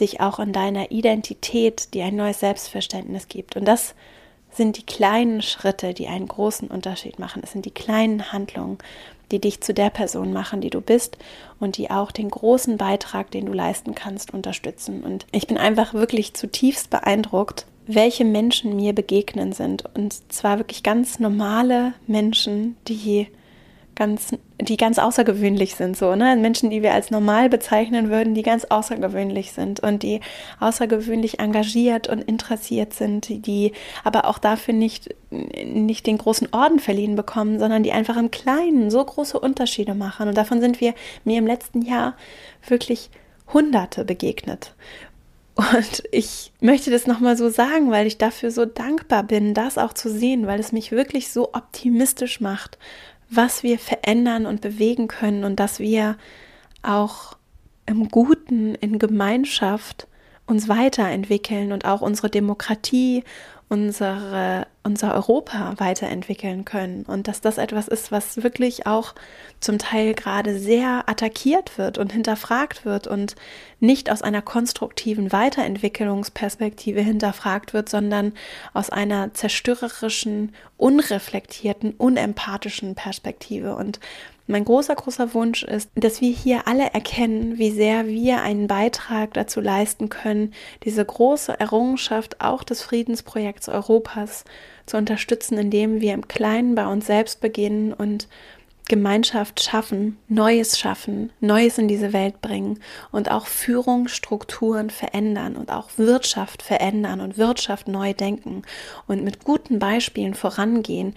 [0.00, 3.54] dich auch in deiner Identität, die ein neues Selbstverständnis gibt.
[3.54, 3.94] Und das
[4.52, 7.42] sind die kleinen Schritte, die einen großen Unterschied machen.
[7.44, 8.78] Es sind die kleinen Handlungen,
[9.30, 11.16] die dich zu der Person machen, die du bist
[11.60, 15.02] und die auch den großen Beitrag, den du leisten kannst, unterstützen.
[15.02, 19.84] Und ich bin einfach wirklich zutiefst beeindruckt, welche Menschen mir begegnen sind.
[19.94, 23.28] Und zwar wirklich ganz normale Menschen, die
[24.00, 26.34] ganz, die ganz außergewöhnlich sind, so, ne?
[26.34, 30.20] Menschen, die wir als normal bezeichnen würden, die ganz außergewöhnlich sind und die
[30.58, 33.72] außergewöhnlich engagiert und interessiert sind, die
[34.02, 38.90] aber auch dafür nicht, nicht den großen Orden verliehen bekommen, sondern die einfach im Kleinen
[38.90, 40.28] so große Unterschiede machen.
[40.28, 40.94] Und davon sind wir
[41.24, 42.14] mir im letzten Jahr
[42.66, 43.10] wirklich
[43.52, 44.72] Hunderte begegnet.
[45.56, 49.92] Und ich möchte das nochmal so sagen, weil ich dafür so dankbar bin, das auch
[49.92, 52.78] zu sehen, weil es mich wirklich so optimistisch macht
[53.30, 56.16] was wir verändern und bewegen können und dass wir
[56.82, 57.36] auch
[57.86, 60.06] im Guten, in Gemeinschaft
[60.46, 63.22] uns weiterentwickeln und auch unsere Demokratie,
[63.68, 67.04] unsere, unser Europa weiterentwickeln können.
[67.04, 69.14] Und dass das etwas ist, was wirklich auch
[69.60, 73.36] zum Teil gerade sehr attackiert wird und hinterfragt wird und
[73.78, 78.32] nicht aus einer konstruktiven Weiterentwicklungsperspektive hinterfragt wird, sondern
[78.72, 83.74] aus einer zerstörerischen, unreflektierten, unempathischen Perspektive.
[83.76, 84.00] Und
[84.50, 89.32] mein großer, großer Wunsch ist, dass wir hier alle erkennen, wie sehr wir einen Beitrag
[89.34, 90.52] dazu leisten können,
[90.84, 94.44] diese große Errungenschaft auch des Friedensprojekts Europas
[94.86, 98.28] zu unterstützen, indem wir im Kleinen bei uns selbst beginnen und
[98.90, 102.80] Gemeinschaft schaffen, Neues schaffen, Neues in diese Welt bringen
[103.12, 108.62] und auch Führungsstrukturen verändern und auch Wirtschaft verändern und Wirtschaft neu denken
[109.06, 111.14] und mit guten Beispielen vorangehen,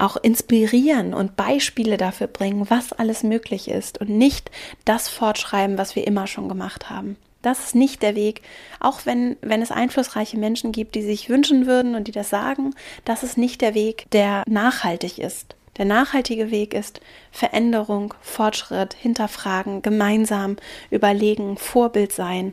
[0.00, 4.50] auch inspirieren und Beispiele dafür bringen, was alles möglich ist und nicht
[4.84, 7.16] das fortschreiben, was wir immer schon gemacht haben.
[7.42, 8.42] Das ist nicht der Weg,
[8.80, 12.74] auch wenn, wenn es einflussreiche Menschen gibt, die sich wünschen würden und die das sagen,
[13.04, 15.56] das ist nicht der Weg, der nachhaltig ist.
[15.78, 20.56] Der nachhaltige Weg ist Veränderung, Fortschritt, hinterfragen, gemeinsam
[20.90, 22.52] überlegen, Vorbild sein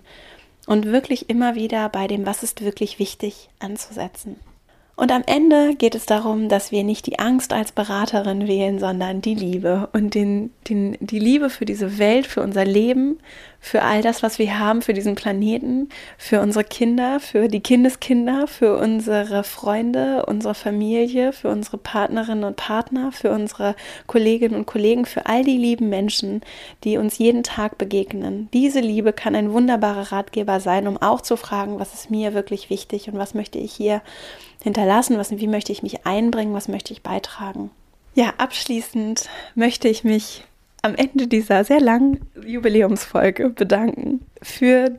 [0.65, 4.37] und wirklich immer wieder bei dem, was ist wirklich wichtig, anzusetzen.
[4.99, 9.21] Und am Ende geht es darum, dass wir nicht die Angst als Beraterin wählen, sondern
[9.21, 13.19] die Liebe und den, den, die Liebe für diese Welt, für unser Leben,
[13.59, 18.47] für all das, was wir haben, für diesen Planeten, für unsere Kinder, für die Kindeskinder,
[18.47, 23.75] für unsere Freunde, unsere Familie, für unsere Partnerinnen und Partner, für unsere
[24.07, 26.41] Kolleginnen und Kollegen, für all die lieben Menschen,
[26.83, 28.49] die uns jeden Tag begegnen.
[28.51, 32.71] Diese Liebe kann ein wunderbarer Ratgeber sein, um auch zu fragen, was ist mir wirklich
[32.71, 34.01] wichtig und was möchte ich hier
[34.61, 37.71] hinterlassen, was, wie möchte ich mich einbringen, was möchte ich beitragen.
[38.15, 40.43] Ja, abschließend möchte ich mich
[40.81, 44.97] am Ende dieser sehr langen Jubiläumsfolge bedanken für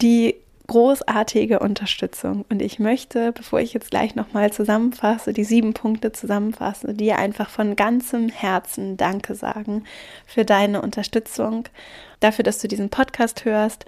[0.00, 2.44] die großartige Unterstützung.
[2.48, 7.50] Und ich möchte, bevor ich jetzt gleich nochmal zusammenfasse, die sieben Punkte zusammenfasse, dir einfach
[7.50, 9.84] von ganzem Herzen Danke sagen
[10.26, 11.64] für deine Unterstützung,
[12.20, 13.84] dafür, dass du diesen Podcast hörst,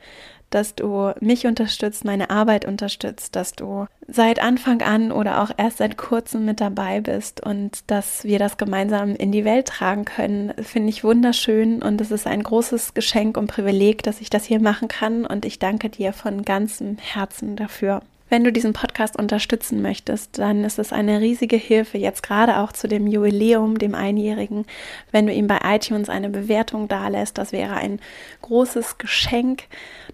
[0.55, 5.79] dass du mich unterstützt, meine Arbeit unterstützt, dass du seit Anfang an oder auch erst
[5.79, 10.53] seit kurzem mit dabei bist und dass wir das gemeinsam in die Welt tragen können,
[10.63, 14.61] finde ich wunderschön und es ist ein großes Geschenk und Privileg, dass ich das hier
[14.61, 18.03] machen kann und ich danke dir von ganzem Herzen dafür.
[18.31, 22.73] Wenn du diesen Podcast unterstützen möchtest, dann ist es eine riesige Hilfe, jetzt gerade auch
[22.73, 24.65] zu dem Jubiläum, dem Einjährigen,
[25.13, 27.37] wenn du ihm bei iTunes eine Bewertung dalässt.
[27.37, 28.01] Das wäre ein
[28.41, 29.65] großes Geschenk.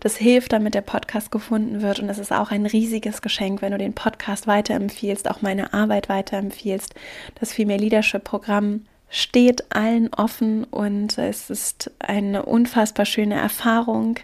[0.00, 2.00] Das hilft, damit der Podcast gefunden wird.
[2.00, 6.08] Und es ist auch ein riesiges Geschenk, wenn du den Podcast weiterempfiehlst, auch meine Arbeit
[6.08, 6.94] weiterempfiehlst.
[7.38, 14.18] Das Female Leadership Programm steht allen offen und es ist eine unfassbar schöne Erfahrung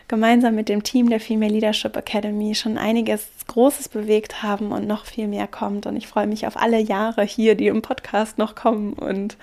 [0.08, 5.06] gemeinsam mit dem Team der Female Leadership Academy schon einiges Großes bewegt haben und noch
[5.06, 5.86] viel mehr kommt.
[5.86, 9.38] Und ich freue mich auf alle Jahre hier, die im Podcast noch kommen und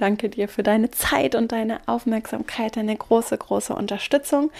[0.00, 4.50] danke dir für deine Zeit und deine Aufmerksamkeit, deine große, große Unterstützung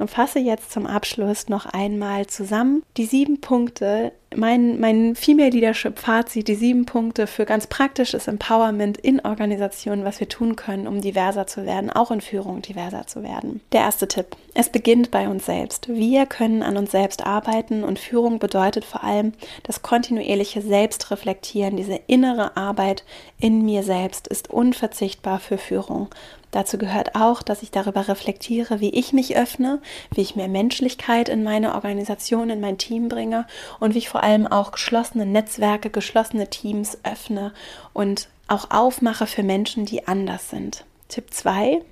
[0.00, 5.98] und fasse jetzt zum Abschluss noch einmal zusammen die sieben Punkte, mein, mein Female Leadership
[5.98, 11.00] Fazit, die sieben Punkte für ganz praktisches Empowerment in Organisationen, was wir tun können, um
[11.00, 13.60] diverser zu werden, auch in Führung diverser zu werden.
[13.72, 14.36] Der erste Tipp.
[14.54, 15.88] Es beginnt bei uns selbst.
[15.88, 19.32] Wir können an uns selbst arbeiten und Führung bedeutet vor allem
[19.64, 23.04] das kontinuierliche Selbstreflektieren, diese innere Arbeit
[23.38, 26.08] in mir selbst ist unverzichtbar für Führung.
[26.50, 29.80] Dazu gehört auch, dass ich darüber reflektiere, wie ich mich öffne,
[30.12, 33.46] wie ich mehr Menschlichkeit in meine Organisation, in mein Team bringe
[33.78, 37.52] und wie ich vor allem auch geschlossene Netzwerke, geschlossene Teams öffne
[37.92, 40.84] und auch aufmache für Menschen, die anders sind.
[41.08, 41.82] Tipp 2.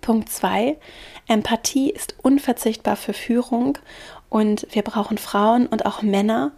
[0.00, 0.76] Punkt 2.
[1.28, 3.78] Empathie ist unverzichtbar für Führung
[4.28, 6.52] und wir brauchen Frauen und auch Männer,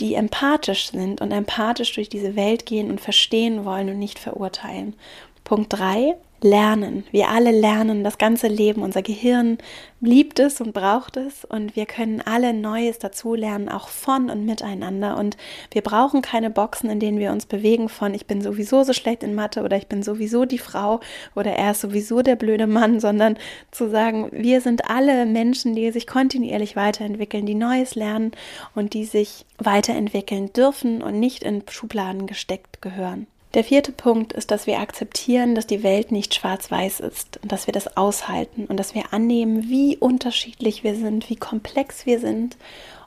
[0.00, 4.96] die empathisch sind und empathisch durch diese Welt gehen und verstehen wollen und nicht verurteilen.
[5.44, 6.16] Punkt 3.
[6.40, 7.04] Lernen.
[7.10, 8.82] Wir alle lernen das ganze Leben.
[8.82, 9.58] Unser Gehirn
[10.00, 15.18] liebt es und braucht es und wir können alle Neues dazulernen, auch von und miteinander.
[15.18, 15.36] Und
[15.70, 19.22] wir brauchen keine Boxen, in denen wir uns bewegen von ich bin sowieso so schlecht
[19.22, 21.00] in Mathe oder ich bin sowieso die Frau
[21.34, 23.38] oder er ist sowieso der blöde Mann, sondern
[23.70, 28.32] zu sagen, wir sind alle Menschen, die sich kontinuierlich weiterentwickeln, die Neues lernen
[28.74, 33.26] und die sich weiterentwickeln dürfen und nicht in Schubladen gesteckt gehören.
[33.54, 37.68] Der vierte Punkt ist, dass wir akzeptieren, dass die Welt nicht schwarz-weiß ist und dass
[37.68, 42.56] wir das aushalten und dass wir annehmen, wie unterschiedlich wir sind, wie komplex wir sind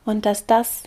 [0.06, 0.84] und dass das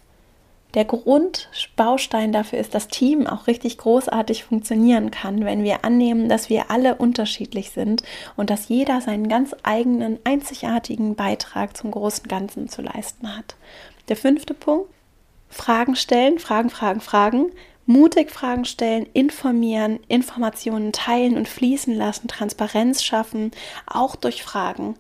[0.72, 6.48] der Grundbaustein dafür ist, dass Team auch richtig großartig funktionieren kann, wenn wir annehmen, dass
[6.48, 8.02] wir alle unterschiedlich sind
[8.36, 13.56] und dass jeder seinen ganz eigenen, einzigartigen Beitrag zum großen Ganzen zu leisten hat.
[14.08, 14.88] Der fünfte Punkt,
[15.48, 17.50] Fragen stellen, Fragen, Fragen, Fragen,
[17.90, 23.50] mutig Fragen stellen, informieren, Informationen teilen und fließen lassen, Transparenz schaffen,
[23.86, 24.94] auch durch Fragen,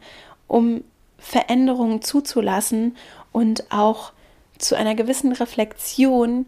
[0.48, 0.82] um
[1.16, 2.96] Veränderungen zuzulassen
[3.30, 4.12] und auch
[4.58, 6.46] zu einer gewissen Reflexion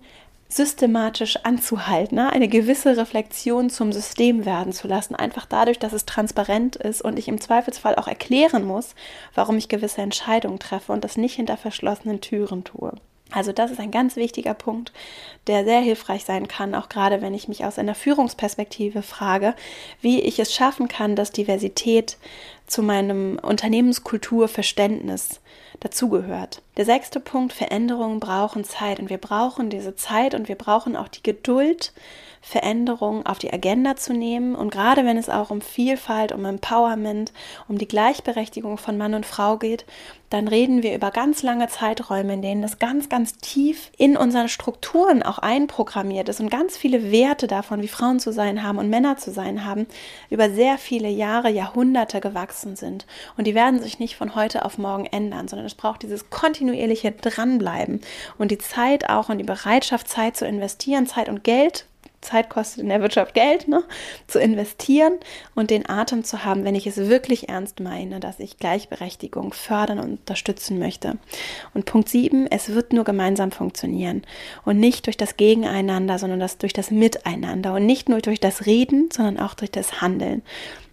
[0.49, 2.31] systematisch anzuhalten, ne?
[2.31, 7.19] eine gewisse Reflexion zum System werden zu lassen, einfach dadurch, dass es transparent ist und
[7.19, 8.95] ich im Zweifelsfall auch erklären muss,
[9.35, 12.93] warum ich gewisse Entscheidungen treffe und das nicht hinter verschlossenen Türen tue.
[13.33, 14.93] Also das ist ein ganz wichtiger Punkt,
[15.47, 19.55] der sehr hilfreich sein kann, auch gerade wenn ich mich aus einer Führungsperspektive frage,
[20.01, 22.19] wie ich es schaffen kann, dass Diversität
[22.73, 25.41] zu meinem Unternehmenskulturverständnis
[25.81, 26.63] dazugehört.
[26.79, 31.09] Der sechste Punkt, Veränderungen brauchen Zeit und wir brauchen diese Zeit und wir brauchen auch
[31.09, 31.93] die Geduld,
[32.41, 34.55] Veränderungen auf die Agenda zu nehmen.
[34.55, 37.33] Und gerade wenn es auch um Vielfalt, um Empowerment,
[37.69, 39.85] um die Gleichberechtigung von Mann und Frau geht,
[40.29, 44.49] dann reden wir über ganz lange Zeiträume, in denen das ganz, ganz tief in unseren
[44.49, 48.89] Strukturen auch einprogrammiert ist und ganz viele Werte davon, wie Frauen zu sein haben und
[48.89, 49.87] Männer zu sein haben,
[50.31, 53.07] über sehr viele Jahre, Jahrhunderte gewachsen sind.
[53.37, 57.13] Und die werden sich nicht von heute auf morgen ändern, sondern es braucht dieses kontinuierliche
[57.13, 58.01] Dranbleiben
[58.39, 61.87] und die Zeit auch und die Bereitschaft, Zeit zu investieren, Zeit und Geld
[62.23, 63.83] Zeit kostet in der Wirtschaft Geld, ne,
[64.27, 65.15] zu investieren
[65.55, 69.99] und den Atem zu haben, wenn ich es wirklich ernst meine, dass ich Gleichberechtigung fördern
[69.99, 71.19] und unterstützen möchte.
[71.75, 74.23] Und Punkt 7, es wird nur gemeinsam funktionieren
[74.65, 78.67] und nicht durch das Gegeneinander, sondern das durch das Miteinander und nicht nur durch das
[78.67, 80.43] Reden, sondern auch durch das Handeln.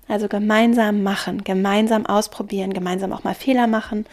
[0.09, 4.05] Also gemeinsam machen, gemeinsam ausprobieren, gemeinsam auch mal Fehler machen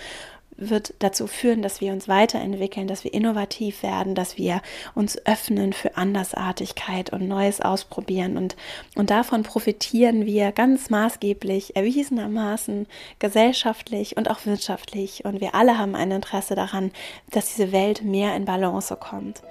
[0.56, 4.62] wird dazu führen, dass wir uns weiterentwickeln, dass wir innovativ werden, dass wir
[4.94, 8.36] uns öffnen für Andersartigkeit und Neues ausprobieren.
[8.36, 8.56] Und,
[8.94, 12.86] und davon profitieren wir ganz maßgeblich, erwiesenermaßen
[13.18, 15.24] gesellschaftlich und auch wirtschaftlich.
[15.24, 16.90] Und wir alle haben ein Interesse daran,
[17.30, 19.42] dass diese Welt mehr in Balance kommt.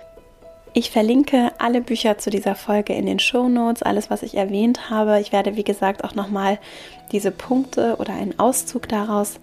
[0.77, 4.89] Ich verlinke alle Bücher zu dieser Folge in den Show Notes, alles, was ich erwähnt
[4.89, 5.21] habe.
[5.21, 6.59] Ich werde, wie gesagt, auch nochmal
[7.13, 9.39] diese Punkte oder einen Auszug daraus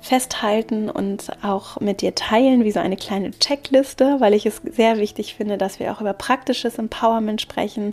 [0.00, 4.96] festhalten und auch mit dir teilen, wie so eine kleine Checkliste, weil ich es sehr
[4.96, 7.92] wichtig finde, dass wir auch über praktisches Empowerment sprechen.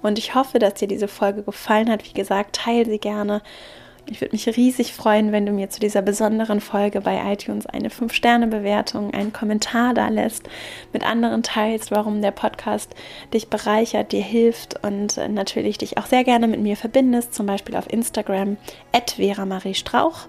[0.00, 2.02] Und ich hoffe, dass dir diese Folge gefallen hat.
[2.06, 3.42] Wie gesagt, teile sie gerne.
[4.06, 7.88] Ich würde mich riesig freuen, wenn du mir zu dieser besonderen Folge bei iTunes eine
[7.88, 10.48] 5-Sterne-Bewertung, einen Kommentar da lässt,
[10.92, 12.94] mit anderen teilst, warum der Podcast
[13.32, 17.76] dich bereichert, dir hilft und natürlich dich auch sehr gerne mit mir verbindest, zum Beispiel
[17.76, 18.56] auf Instagram,
[19.16, 20.26] Vera Marie Strauch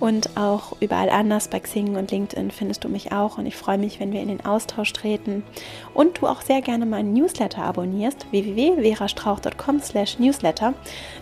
[0.00, 3.78] und auch überall anders bei Xing und LinkedIn findest du mich auch und ich freue
[3.78, 5.42] mich, wenn wir in den Austausch treten
[5.94, 10.74] und du auch sehr gerne meinen Newsletter abonnierst, www.verastrauch.com slash newsletter.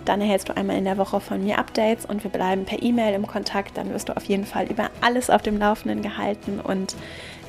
[0.05, 3.15] Dann erhältst du einmal in der Woche von mir Updates und wir bleiben per E-Mail
[3.15, 3.77] im Kontakt.
[3.77, 6.97] Dann wirst du auf jeden Fall über alles auf dem Laufenden gehalten und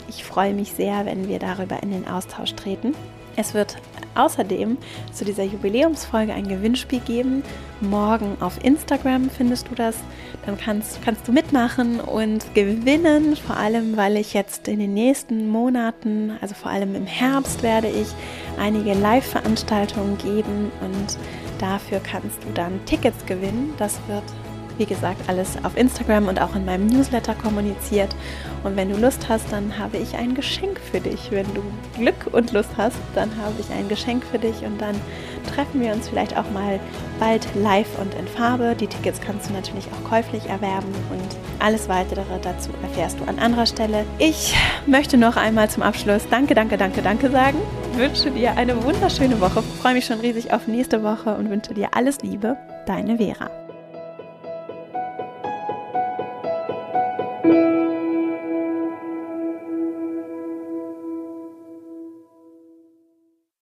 [0.09, 2.93] ich freue mich sehr, wenn wir darüber in den Austausch treten.
[3.37, 3.77] Es wird
[4.15, 4.79] außerdem
[5.13, 7.43] zu dieser Jubiläumsfolge ein Gewinnspiel geben.
[7.81, 9.95] Morgen auf Instagram findest du das.
[10.45, 13.35] Dann kannst, kannst du mitmachen und gewinnen.
[13.35, 17.87] Vor allem, weil ich jetzt in den nächsten Monaten, also vor allem im Herbst, werde
[17.89, 18.07] ich
[18.59, 21.17] einige Live-Veranstaltungen geben und
[21.59, 23.75] dafür kannst du dann Tickets gewinnen.
[23.77, 24.23] Das wird
[24.77, 28.15] wie gesagt, alles auf Instagram und auch in meinem Newsletter kommuniziert.
[28.63, 31.31] Und wenn du Lust hast, dann habe ich ein Geschenk für dich.
[31.31, 31.61] Wenn du
[31.97, 34.95] Glück und Lust hast, dann habe ich ein Geschenk für dich und dann
[35.53, 36.79] treffen wir uns vielleicht auch mal
[37.19, 38.75] bald live und in Farbe.
[38.79, 43.39] Die Tickets kannst du natürlich auch käuflich erwerben und alles weitere dazu erfährst du an
[43.39, 44.05] anderer Stelle.
[44.19, 44.55] Ich
[44.85, 47.57] möchte noch einmal zum Abschluss Danke, danke, danke, danke sagen.
[47.95, 49.63] Wünsche dir eine wunderschöne Woche.
[49.81, 52.57] Freue mich schon riesig auf nächste Woche und wünsche dir alles Liebe.
[52.85, 53.66] Deine Vera.
[57.47, 57.96] Thank you.